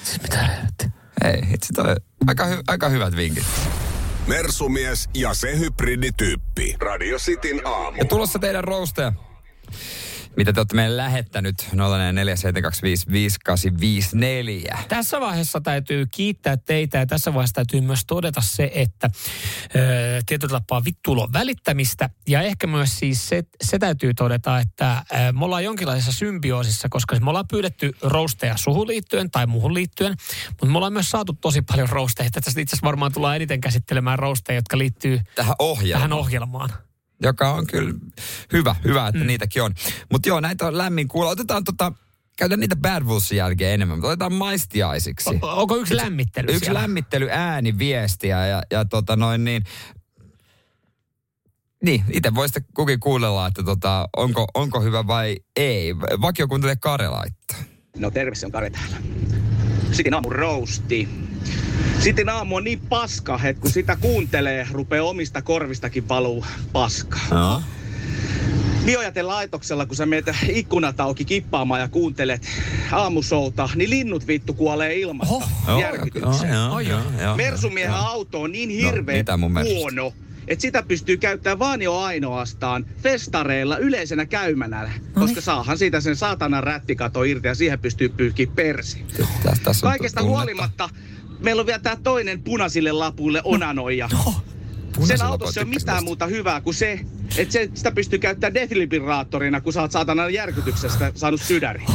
[0.03, 0.89] Siis mitä helvettiä?
[1.23, 1.95] Hei, itse toi,
[2.27, 3.43] aika, hy, aika hyvät vinkit.
[4.27, 6.75] Mersumies ja se hybridityyppi.
[6.79, 7.97] Radio Cityn aamu.
[7.97, 9.13] Ja tulossa teidän roasteja.
[10.37, 11.75] Mitä te olette meille lähettänyt 0472558854.
[14.87, 19.09] Tässä vaiheessa täytyy kiittää teitä ja tässä vaiheessa täytyy myös todeta se, että
[19.75, 19.79] ö,
[20.25, 22.09] tietyllä tapaa vittuulo on välittämistä.
[22.27, 27.19] Ja ehkä myös siis se, se täytyy todeta, että ö, me ollaan jonkinlaisessa symbioosissa, koska
[27.19, 30.15] me ollaan pyydetty roasteja suhun liittyen tai muuhun liittyen,
[30.49, 32.29] mutta me ollaan myös saatu tosi paljon roasteja.
[32.31, 36.09] Tässä itse asiassa varmaan tullaan eniten käsittelemään roasteja, jotka liittyy Tähän ohjelmaan.
[36.09, 36.69] tähän ohjelmaan.
[37.25, 37.93] Joka on kyllä
[38.53, 39.27] hyvä, hyvä että mm.
[39.27, 39.73] niitäkin on.
[40.11, 41.29] Mutta joo, näitä on lämmin kuulla.
[41.29, 41.91] Otetaan tota,
[42.37, 45.29] käytetään niitä Bad Wolvesin jälkeen enemmän, mutta otetaan maistiaisiksi.
[45.41, 46.81] O- onko yksi lämmittely Yksi siellä?
[46.81, 49.63] lämmittely ääni viestiä ja, ja tota noin niin,
[51.83, 55.95] niin, itse voisitte kukin kuunnella, että tota, onko, onko hyvä vai ei.
[55.97, 57.57] Vakiokuuntelija Kare laittaa.
[57.97, 58.97] No terve, se on Kare täällä.
[59.91, 61.09] Sitin aamun rousti.
[61.99, 67.21] Sitin aamu on niin paska, että kun sitä kuuntelee, rupeaa omista korvistakin valuu paskaa.
[67.31, 67.61] No.
[68.85, 72.41] Biojätelaitoksella, kun sä meet ikkunat auki kippaamaan ja kuuntelet
[72.91, 76.53] aamusouta, niin linnut vittu kuolee ilmasta Joo, järkytykseen.
[76.53, 78.05] joo, joo, joo, Mersumiehen joo.
[78.05, 79.73] auto on niin No, hirveä mielestä?
[79.75, 80.13] huono,
[80.47, 86.63] että sitä pystyy käyttämään vaan jo ainoastaan festareilla yleisenä käymänä, koska saahan siitä sen saatanan
[86.63, 89.05] rättikato irti ja siihen pystyy pyyhkiä persi.
[89.17, 90.37] Tässä, tässä on Kaikesta tunnetta.
[90.37, 90.89] huolimatta
[91.45, 94.09] meillä on vielä tämä toinen punaisille lapuille onanoija.
[94.09, 96.05] Sen Punaisella autossa ei ole mitään tästä.
[96.05, 96.99] muuta hyvää kuin se,
[97.37, 101.85] että se, sitä pystyy käyttämään defibrillaattorina, kun sä oot saatana järkytyksestä saanut sydäri.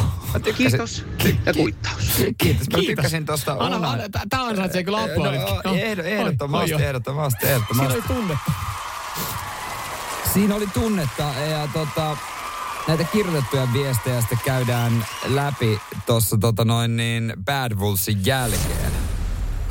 [0.57, 1.05] Kiitos
[1.45, 2.21] ja kuittaus.
[2.37, 2.67] Kiitos.
[2.73, 5.41] Mä tykkäsin tosta Anna, Onan- anna, tää ansaitsee kyllä aplodit.
[5.65, 6.87] No, ehdo, ehdottomasti, Oi, oi.
[6.87, 7.93] ehdottomasti, Siinä ehdottomasti.
[7.97, 8.51] oli tunnetta.
[10.33, 12.17] Siinä oli tunnetta ja tota,
[12.87, 19.00] näitä kirjoitettuja viestejä sitten käydään läpi tuossa tota noin niin Bad Wolvesin jälkeen.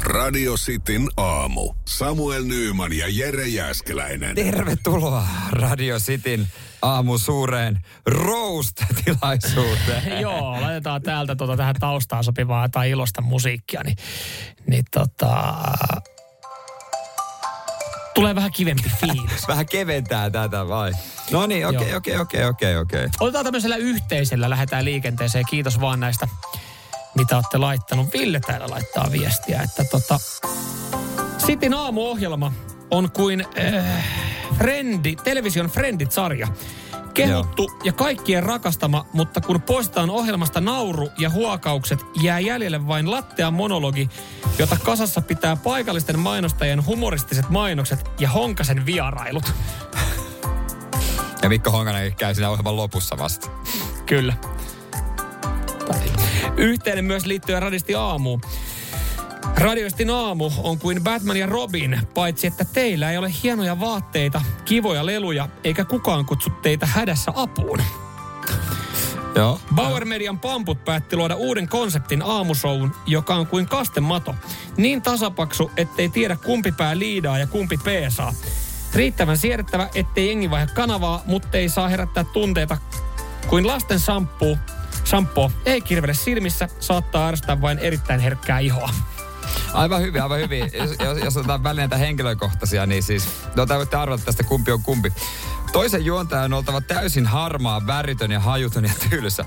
[0.02, 1.74] Radio Cityn aamu.
[1.88, 4.34] Samuel Nyyman ja Jere Jäskeläinen.
[4.34, 6.48] Tervetuloa Radio Cityn
[6.82, 10.20] aamu suureen roast-tilaisuuteen.
[10.20, 13.96] Joo, laitetaan täältä tota, tähän taustaan sopivaa tai ilosta musiikkia, niin,
[14.66, 15.54] niin tota,
[18.14, 19.48] tulee vähän kivempi fiilis.
[19.52, 20.92] Vähän keventää tätä vai?
[21.30, 21.96] No niin, okei, Joo.
[21.96, 23.08] okei, okei, okei, okei.
[23.20, 25.44] Otetaan tämmöisellä yhteisellä, lähdetään liikenteeseen.
[25.50, 26.28] Kiitos vaan näistä,
[27.14, 28.12] mitä olette laittanut.
[28.12, 30.20] Ville täällä laittaa viestiä, että tota,
[31.46, 32.52] Sitin aamuohjelma
[32.90, 34.04] on kuin äh,
[34.58, 36.48] Frendi, television Friendit-sarja.
[37.14, 37.80] Kehuttu Joo.
[37.84, 44.10] ja kaikkien rakastama, mutta kun poistetaan ohjelmasta nauru ja huokaukset, jää jäljelle vain lattea monologi,
[44.58, 49.52] jota kasassa pitää paikallisten mainostajien humoristiset mainokset ja Honkasen vierailut.
[51.42, 53.50] Ja Mikko Honkanen käy siinä ohjelman lopussa vasta.
[54.06, 54.34] Kyllä.
[56.56, 58.40] Yhteinen myös liittyen Radisti aamuun.
[59.56, 65.06] Radioistin aamu on kuin Batman ja Robin, paitsi että teillä ei ole hienoja vaatteita, kivoja
[65.06, 67.78] leluja, eikä kukaan kutsu teitä hädässä apuun.
[69.34, 69.60] Joo.
[69.74, 74.34] Bauer Median pamput päätti luoda uuden konseptin aamusoun, joka on kuin kastemato.
[74.76, 78.34] Niin tasapaksu, ettei tiedä kumpi pää liidaa ja kumpi peesaa.
[78.94, 82.78] Riittävän siedettävä, ettei jengi vaihda kanavaa, mutta ei saa herättää tunteita
[83.48, 84.56] kuin lasten shampoo.
[85.10, 88.90] Shampoo ei kirvele silmissä, saattaa ärsyttää vain erittäin herkkää ihoa.
[89.72, 90.70] Aivan hyvin, aivan hyvin.
[90.74, 95.12] Jos, jos, jos otetaan välineitä henkilökohtaisia, niin siis, no voitte arvata tästä kumpi on kumpi.
[95.72, 99.44] Toisen juontajan on oltava täysin harmaa, väritön ja hajuton ja tylsä.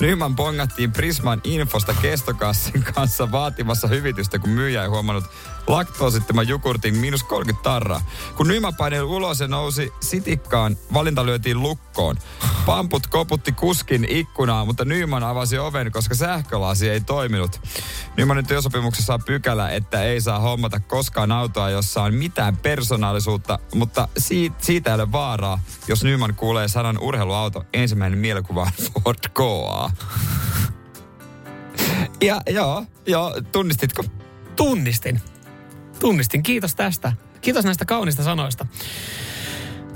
[0.00, 5.24] Nyman pongattiin Prisman infosta kestokassin kanssa vaatimassa hyvitystä, kun myyjä ei huomannut
[5.66, 8.00] laktoosittoman jukurtin miinus 30 tarraa.
[8.36, 12.16] Kun Nyman paineli ulos ja nousi sitikkaan, valinta lyötiin lukkoon.
[12.66, 17.60] Pamput koputti kuskin ikkunaa, mutta Nyman avasi oven, koska sähkölasi ei toiminut.
[18.16, 24.08] Nymanin työsopimuksessa on pykälä, että ei saa hommata koskaan autoa, jossa on mitään persoonallisuutta, mutta
[24.18, 27.64] siitä, siitä ei ole vaaraa, jos Nyman kuulee sanan urheiluauto.
[27.72, 28.70] Ensimmäinen mielikuva
[29.04, 29.90] Ford Goa.
[32.20, 34.04] Ja joo, joo, tunnistitko?
[34.56, 35.20] Tunnistin.
[36.02, 36.42] Tunnistin.
[36.42, 37.12] Kiitos tästä.
[37.40, 38.66] Kiitos näistä kaunista sanoista.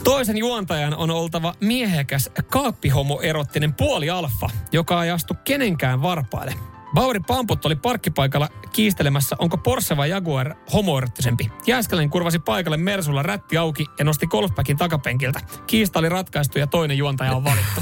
[0.04, 6.54] Toisen juontajan on oltava miehekäs kaappihomo-erottinen puoli alfa, joka ei astu kenenkään varpaille.
[6.94, 11.50] Bauri Pamput oli parkkipaikalla kiistelemässä, onko Porsche vai Jaguar homoerottisempi.
[11.66, 15.40] Jääskeläinen kurvasi paikalle Mersulla rätti auki ja nosti golfbackin takapenkiltä.
[15.66, 17.80] Kiista oli ratkaistu ja toinen juontaja on valittu.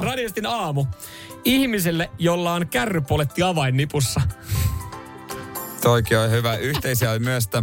[0.08, 0.86] Radiostin aamu.
[1.44, 4.20] Ihmiselle, jolla on kärrypoletti avainnipussa.
[5.82, 6.56] Toikin on hyvä.
[6.56, 7.62] Yhteisiä oli myös, että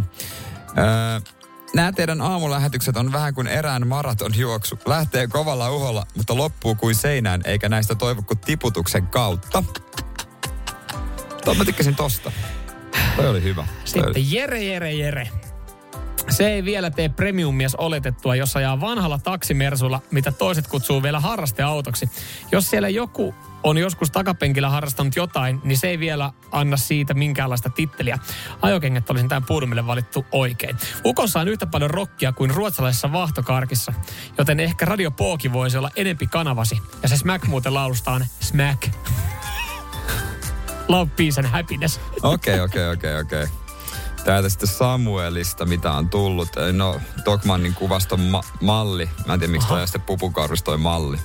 [0.78, 0.84] öö,
[1.74, 4.78] nämä teidän aamulähetykset on vähän kuin erään maratonjuoksu.
[4.86, 9.62] Lähtee kovalla uholla, mutta loppuu kuin seinään, eikä näistä toivo kuin tiputuksen kautta.
[11.44, 12.32] Tuo, mä tykkäsin tosta.
[13.16, 13.66] Toi oli hyvä.
[13.84, 14.32] Sitten.
[14.32, 15.30] Jere, Jere, Jere.
[16.28, 22.10] Se ei vielä tee premium-mies oletettua, jos ajaa vanhalla taksimersulla, mitä toiset kutsuu vielä harrasteautoksi.
[22.52, 27.70] Jos siellä joku on joskus takapenkillä harrastanut jotain, niin se ei vielä anna siitä minkäänlaista
[27.70, 28.18] titteliä.
[28.62, 30.76] Ajokengät olisin tämän puudumille valittu oikein.
[31.04, 33.92] Ukossa on yhtä paljon rockia kuin ruotsalaisessa vahtokarkissa,
[34.38, 36.78] joten ehkä Radio Pooki voisi olla enempi kanavasi.
[37.02, 38.88] Ja se Smack muuten laulustaan Smack.
[40.88, 42.00] Love, peace and happiness.
[42.22, 43.46] Okei, okei, okei, okei.
[44.24, 46.48] Täältä sitten Samuelista, mitä on tullut.
[46.72, 49.10] No, Dogmanin kuvaston ma- malli.
[49.26, 51.18] Mä en tiedä, miksi toi on sitten pupukaurus toi malli.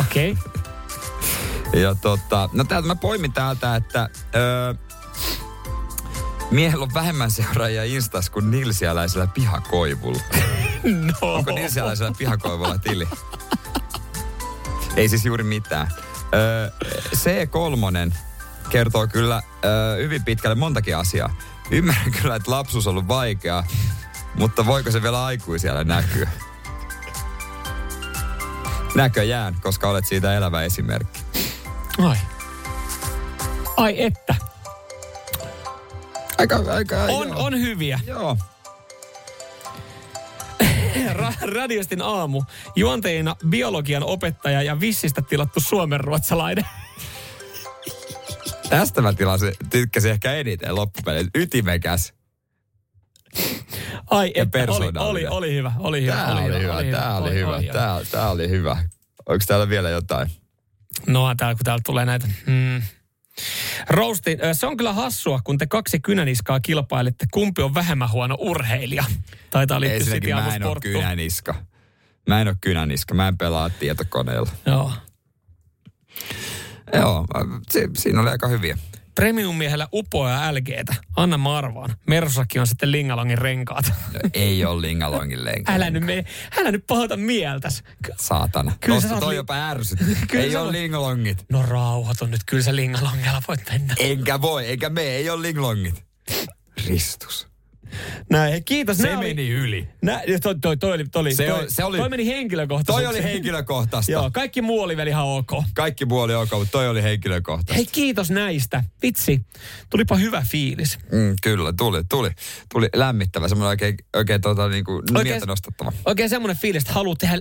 [0.00, 0.32] Okei.
[0.32, 1.82] Okay.
[1.82, 4.74] Ja tota, no täältä mä poimin täältä, että öö,
[6.50, 10.22] miehellä on vähemmän seuraajia Instas kuin nilsiäläisellä pihakoivulla.
[10.82, 11.34] No.
[11.34, 13.08] Onko nilsiäläisellä pihakoivulla tili?
[14.96, 15.88] Ei siis juuri mitään.
[16.34, 16.70] Öö,
[17.14, 18.14] C3
[18.68, 21.34] kertoo kyllä öö, hyvin pitkälle montakin asiaa.
[21.72, 23.66] Ymmärrän kyllä, että lapsuus on ollut vaikeaa,
[24.34, 26.28] mutta voiko se vielä aikuisiellä näkyä?
[28.94, 31.20] Näköjään, koska olet siitä elävä esimerkki.
[31.98, 32.16] Ai.
[33.76, 34.34] Ai että.
[36.38, 37.44] Aika, aika, On, joo.
[37.44, 38.00] on hyviä.
[38.06, 38.36] Joo.
[41.12, 42.42] Ra- Radiostin aamu.
[42.76, 46.64] Juonteina biologian opettaja ja vissistä tilattu suomenruotsalainen.
[48.78, 51.30] Tästä mä tilasin, tykkäsin ehkä eniten loppupeleissä.
[51.34, 52.12] Ytimekäs.
[54.10, 56.12] Ai Ja että, oli, oli, oli hyvä, oli hyvä.
[56.12, 57.66] Tää oli hyvä, tää oli hyvä, oli, oli.
[57.72, 58.76] tää, tää oli hyvä.
[59.26, 60.30] Onko täällä vielä jotain?
[61.06, 62.28] No täällä kun täältä tulee näitä.
[62.46, 62.82] Mm.
[63.88, 68.36] Roastin, ö, se on kyllä hassua, kun te kaksi kynäniskaa kilpailette, kumpi on vähemmän huono
[68.38, 69.04] urheilija.
[69.50, 71.54] Taitaa liittyä City mä en ole kynäniska.
[72.28, 74.50] Mä en ole kynäniska, mä en pelaa tietokoneella.
[74.66, 74.92] Joo.
[76.92, 77.26] Joo,
[77.70, 78.78] si- siinä oli aika hyviä.
[79.14, 80.94] Premium-miehellä upoa LGtä.
[81.16, 81.96] Anna mä arvaan.
[82.60, 83.92] On sitten Lingalongin renkaat.
[84.34, 85.72] Ei ole lingalongin lenkä.
[85.74, 86.24] älä nyt, me,
[86.60, 87.82] älä nyt pahota mieltäs.
[88.18, 88.72] Saatana.
[88.80, 89.98] Kyllä saat toi li- jopa ärsyt.
[90.34, 91.44] Ei ole lingalongit.
[91.50, 93.94] No rauhoiton nyt, kyllä sä Lingalongella voit mennä.
[93.98, 96.04] Enkä voi, eikä me, ei ole lingalongit.
[96.86, 97.48] Ristus.
[98.30, 98.96] Näin, hei, kiitos.
[98.98, 99.88] Se Nää oli- meni yli.
[100.02, 103.02] Nä, toi, toi, toi, oli, toi, oli, Se toi, oli- se oli- toi meni henkilökohtaisesti.
[103.02, 104.12] Toi oli henkilökohtaista.
[104.12, 105.50] Joo, kaikki muu oli vielä ihan ok.
[105.74, 107.74] Kaikki puoli ok, mutta toi oli henkilökohtaista.
[107.74, 108.84] Hei, kiitos näistä.
[109.02, 109.40] Vitsi,
[109.90, 110.98] tulipa hyvä fiilis.
[111.12, 112.30] Mm, kyllä, tuli, tuli.
[112.72, 115.92] Tuli lämmittävä, semmoinen oikein, oikein tota, niinku, oikein, mieltä nostattava.
[116.06, 117.38] Oikein semmoinen fiilis, että haluaa tehdä,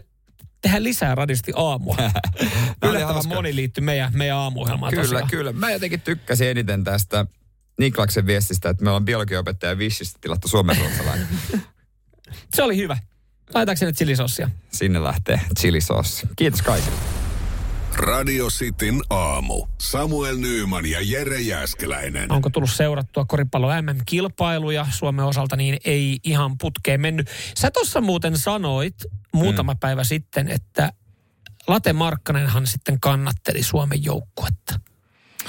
[0.61, 1.95] tehdä lisää radisti aamua.
[2.81, 5.29] oli Yllättävän moni liittyy meidän, meidän aamuohjelmaan Kyllä, tosiaan.
[5.29, 5.51] kyllä.
[5.53, 7.25] Mä jotenkin tykkäsin eniten tästä
[7.79, 11.27] Niklaksen viestistä, että me ollaan biologiopettaja Vishistä tilattu suomenruotsalainen.
[12.55, 12.97] Se oli hyvä.
[13.53, 14.49] Laitaanko sinne chilisossia?
[14.71, 16.27] Sinne lähtee chilisossi.
[16.35, 16.97] Kiitos kaikille.
[17.95, 19.67] Radio Cityn aamu.
[19.77, 22.31] Samuel Nyyman ja Jere Jäskeläinen.
[22.31, 27.29] Onko tullut seurattua koripallo MM-kilpailuja Suomen osalta, niin ei ihan putkeen mennyt.
[27.59, 28.95] Sä tuossa muuten sanoit
[29.33, 29.79] muutama mm.
[29.79, 30.93] päivä sitten, että
[31.67, 34.79] Late Markkanenhan sitten kannatteli Suomen joukkuetta.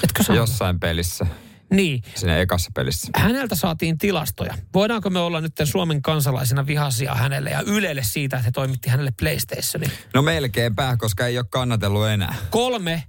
[0.03, 0.49] Etkö sanonut?
[0.49, 1.25] Jossain pelissä,
[1.73, 2.01] Niin.
[2.15, 3.07] siinä ekassa pelissä.
[3.15, 4.57] Häneltä saatiin tilastoja.
[4.73, 9.13] Voidaanko me olla nyt Suomen kansalaisina vihaisia hänelle ja Ylelle siitä, että he toimitti hänelle
[9.19, 9.91] PlayStationin?
[10.13, 12.35] No melkeinpä, koska ei ole kannatellut enää.
[12.49, 13.03] Kolme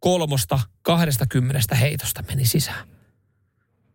[0.00, 2.88] kolmosta 20 heitosta meni sisään.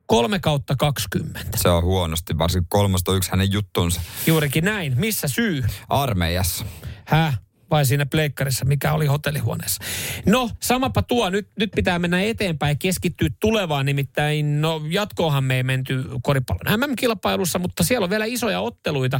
[0.05, 1.41] Kolme kautta 20.
[1.55, 4.01] Se on huonosti, varsinkin kolmosta yksi hänen juttunsa.
[4.27, 4.93] Juurikin näin.
[4.97, 5.63] Missä syy?
[5.89, 6.65] Armeijassa.
[7.05, 7.39] Häh?
[7.73, 9.83] Vai siinä pleikkarissa, mikä oli hotellihuoneessa.
[10.25, 11.29] No, samapa tuo.
[11.29, 13.85] Nyt, nyt pitää mennä eteenpäin ja keskittyä tulevaan.
[13.85, 19.19] Nimittäin, no jatkoahan me ei menty koripallon MM-kilpailussa, mutta siellä on vielä isoja otteluita.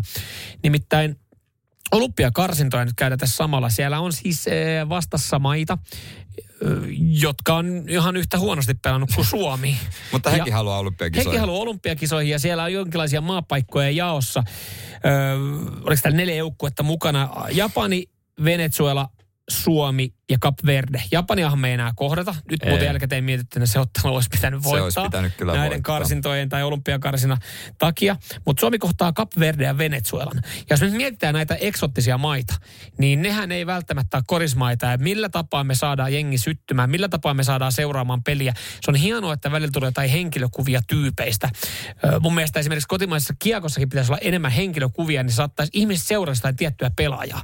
[0.64, 1.20] Nimittäin
[1.92, 3.70] olympiakarsintoja nyt käydään tässä samalla.
[3.70, 5.78] Siellä on siis eh, vastassa maita,
[6.38, 6.42] eh,
[7.22, 9.78] jotka on ihan yhtä huonosti pelannut kuin Suomi.
[10.12, 11.30] Mutta hekin Ja- haluaa olympiakisoihin.
[11.32, 14.44] Hekin haluaa olympiakisoihin ja siellä on jonkinlaisia maapaikkoja jaossa.
[15.06, 15.38] Öö,
[15.84, 17.30] oliko täällä neljä joukkuetta mukana?
[17.52, 19.10] Japani, Venezuela,
[19.48, 21.04] Suomi ja Cap Verde.
[21.12, 22.36] Japaniahan me ei enää kohdata.
[22.52, 22.70] Nyt Ei.
[22.70, 24.84] muuten jälkikäteen mietittynä se ottelu olisi pitänyt Se voittaa.
[24.84, 25.98] olisi pitänyt kyllä näiden voittaa.
[25.98, 27.38] karsintojen tai olympiakarsina
[27.78, 28.16] takia.
[28.46, 30.36] Mutta Suomi kohtaa Cap Verde ja Venezuelan.
[30.46, 32.54] Ja jos nyt mietitään näitä eksottisia maita,
[32.98, 34.86] niin nehän ei välttämättä ole korismaita.
[34.86, 38.54] Ja millä tapaa me saadaan jengi syttymään, millä tapaa me saadaan seuraamaan peliä.
[38.58, 41.50] Se on hienoa, että välillä tulee jotain henkilökuvia tyypeistä.
[42.20, 46.92] Mun mielestä esimerkiksi kotimaisessa kiekossakin pitäisi olla enemmän henkilökuvia, niin saattaisi ihmiset seurata sitä tiettyä
[46.96, 47.44] pelaajaa.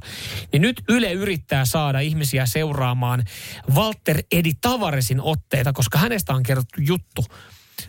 [0.52, 2.69] Niin nyt Yle yrittää saada ihmisiä seuraamaan
[3.74, 7.24] Walter Edi Tavaresin otteita, koska hänestä on kerrottu juttu.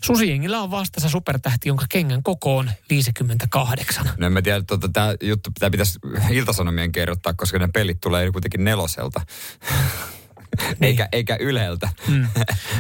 [0.01, 4.09] Susijengillä on vastassa supertähti, jonka kengän koko on 58.
[4.17, 5.99] No en mä tiedä, että tämä juttu pitää pitäisi
[6.32, 9.21] iltasanomien kerrottaa, koska ne pelit tulee kuitenkin neloselta.
[10.82, 11.89] eikä, eikä Yleltä.
[12.07, 12.27] Mm.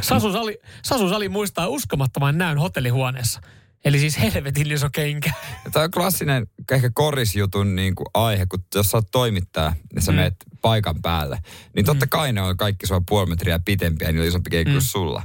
[0.01, 3.41] Sasu Sali, Sasu Sali muistaa uskomattoman näyn hotellihuoneessa.
[3.85, 5.31] Eli siis helvetin iso kenkä.
[5.71, 10.11] Tämä on klassinen ehkä korisjutun niin kuin aihe, kun jos sä oot toimittaja ja sä
[10.11, 10.15] Mm.
[10.15, 10.21] mm.
[10.21, 11.39] meet paikan päälle,
[11.75, 14.73] niin totta kai ne on kaikki sua puoli metriä pitempiä niillä on isompi kenkä Mm.
[14.73, 15.23] kuin sulla.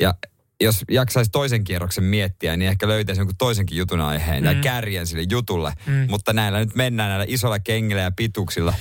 [0.00, 0.14] Ja
[0.60, 4.50] jos jaksaisi toisen kierroksen miettiä, niin ehkä löytäisi jonkun toisenkin jutun aiheen mm.
[4.50, 4.56] Mm.
[4.56, 5.72] ja kärjen sille jutulle.
[5.86, 5.92] Mm.
[5.92, 6.06] Mm.
[6.10, 8.74] Mutta näillä nyt mennään näillä isoilla kengillä ja pituuksilla.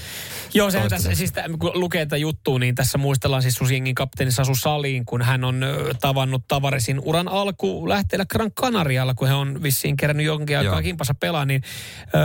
[0.54, 4.56] Joo, se tässä, siis kun lukee tätä juttua, niin tässä muistellaan siis Susjengin kapteeni Sasu
[4.56, 5.62] Saliin, kun hän on
[6.02, 11.14] tavannut Tavaresin uran alku lähteellä Gran Canarialla, kun he on vissiin kerännyt jonkin aikaa kimpassa
[11.14, 11.62] pelaa, niin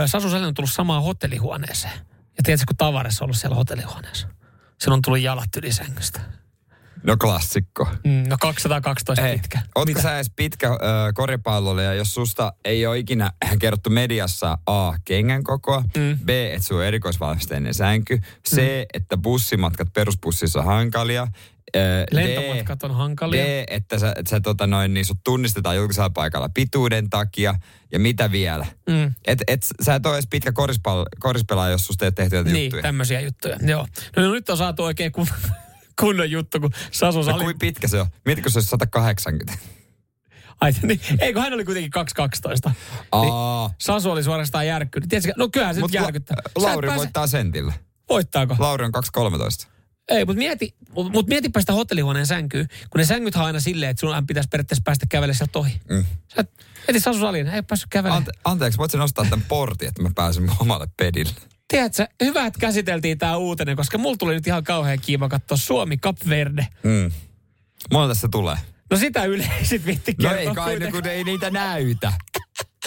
[0.05, 1.93] Sasu Sali on tullut samaan hotellihuoneeseen.
[2.37, 4.27] Ja tiedätkö, kun Tavares on ollut siellä hotellihuoneessa?
[4.79, 6.19] Sen on tullut jalat yli sängystä.
[7.03, 7.87] No klassikko.
[8.03, 9.59] Mm, no 212 Hei, pitkä.
[9.75, 10.01] ootko Mitä?
[10.01, 10.77] sä edes pitkä äh,
[11.13, 16.17] koripalloilija, jos susta ei ole ikinä kerrottu mediassa A, kengän kokoa, Mm.
[16.25, 18.61] B, että sun erikoisvalmisteinen sänky, C,
[18.93, 21.27] että bussimatkat perusbussissa on hankalia,
[22.11, 23.43] Lentomatkat on hankalia.
[23.45, 27.55] D, että sä, että sä tota noin, niin sut tunnistetaan julkisella paikalla pituuden takia,
[27.91, 28.65] ja mitä vielä.
[28.89, 29.13] Mm.
[29.27, 32.63] Et, et, sä et ole edes pitkä korispel, korispelaaja, jos susta ei ole tehty Niin,
[32.63, 32.81] juttuja.
[32.83, 33.57] tämmöisiä juttuja.
[33.61, 33.87] Joo.
[34.15, 35.27] No, no nyt on saatu oikein kun,
[36.01, 37.43] kunnon juttu, kun Sasu No, Sali...
[37.43, 38.07] kuin pitkä se on?
[38.25, 39.53] Mietitkö se olisi 180?
[40.61, 42.71] Ai, niin, eikö hän oli kuitenkin 212?
[43.11, 45.09] Aa, Sasu oli suorastaan järkkynyt.
[45.09, 46.37] Tiedätkö, no kyllähän se nyt mutta järkyttää.
[46.45, 47.73] Et Lauri pääse- voittaa sentillä.
[48.09, 48.55] Voittaako?
[48.59, 48.91] Lauri on
[49.63, 49.67] 2.13.
[50.09, 50.75] Ei, mutta mieti,
[51.11, 54.81] mut mietipä sitä hotellihuoneen sänkyä, kun ne sängyt on aina silleen, että sun pitäisi periaatteessa
[54.85, 55.81] päästä kävelemään sieltä ohi.
[55.89, 56.05] Mm.
[56.35, 56.41] Sä
[56.87, 58.17] et, Sasu Salin, ei päässyt kävelemään.
[58.17, 61.31] Ante, anteeksi, voitko nostaa tämän portin, että mä pääsen omalle pedille?
[61.73, 65.97] Tiedätkö, hyvä, että käsiteltiin tämä uutinen, koska mulla tuli nyt ihan kauhean kiima katsoa Suomi
[65.97, 66.67] Cap Verde.
[66.83, 67.11] Mm.
[67.91, 68.57] Monta tässä tulee?
[68.91, 71.03] No sitä yleisit vitti No ei kai, ne, kuitenkaan.
[71.03, 72.13] kun ei niitä näytä.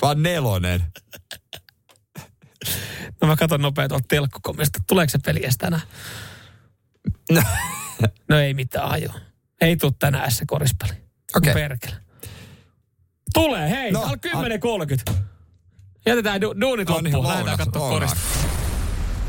[0.02, 0.82] Vaan nelonen.
[3.22, 4.78] No mä katson nopeasti tuolta telkkukomista.
[4.86, 5.82] Tuleeko se peli tänään?
[7.30, 7.42] No.
[8.28, 9.10] No ei mitään ajo.
[9.60, 10.92] Ei tuu tänään se korispeli.
[11.36, 11.54] Okei.
[11.54, 11.94] Perkele.
[13.34, 14.16] Tulee, hei, No, no, al
[15.10, 15.12] 10.30.
[16.06, 18.10] Jätetään du- duunit On ihan loppuun, lähdetään lounas, katsoa lounas.
[18.14, 18.55] korista.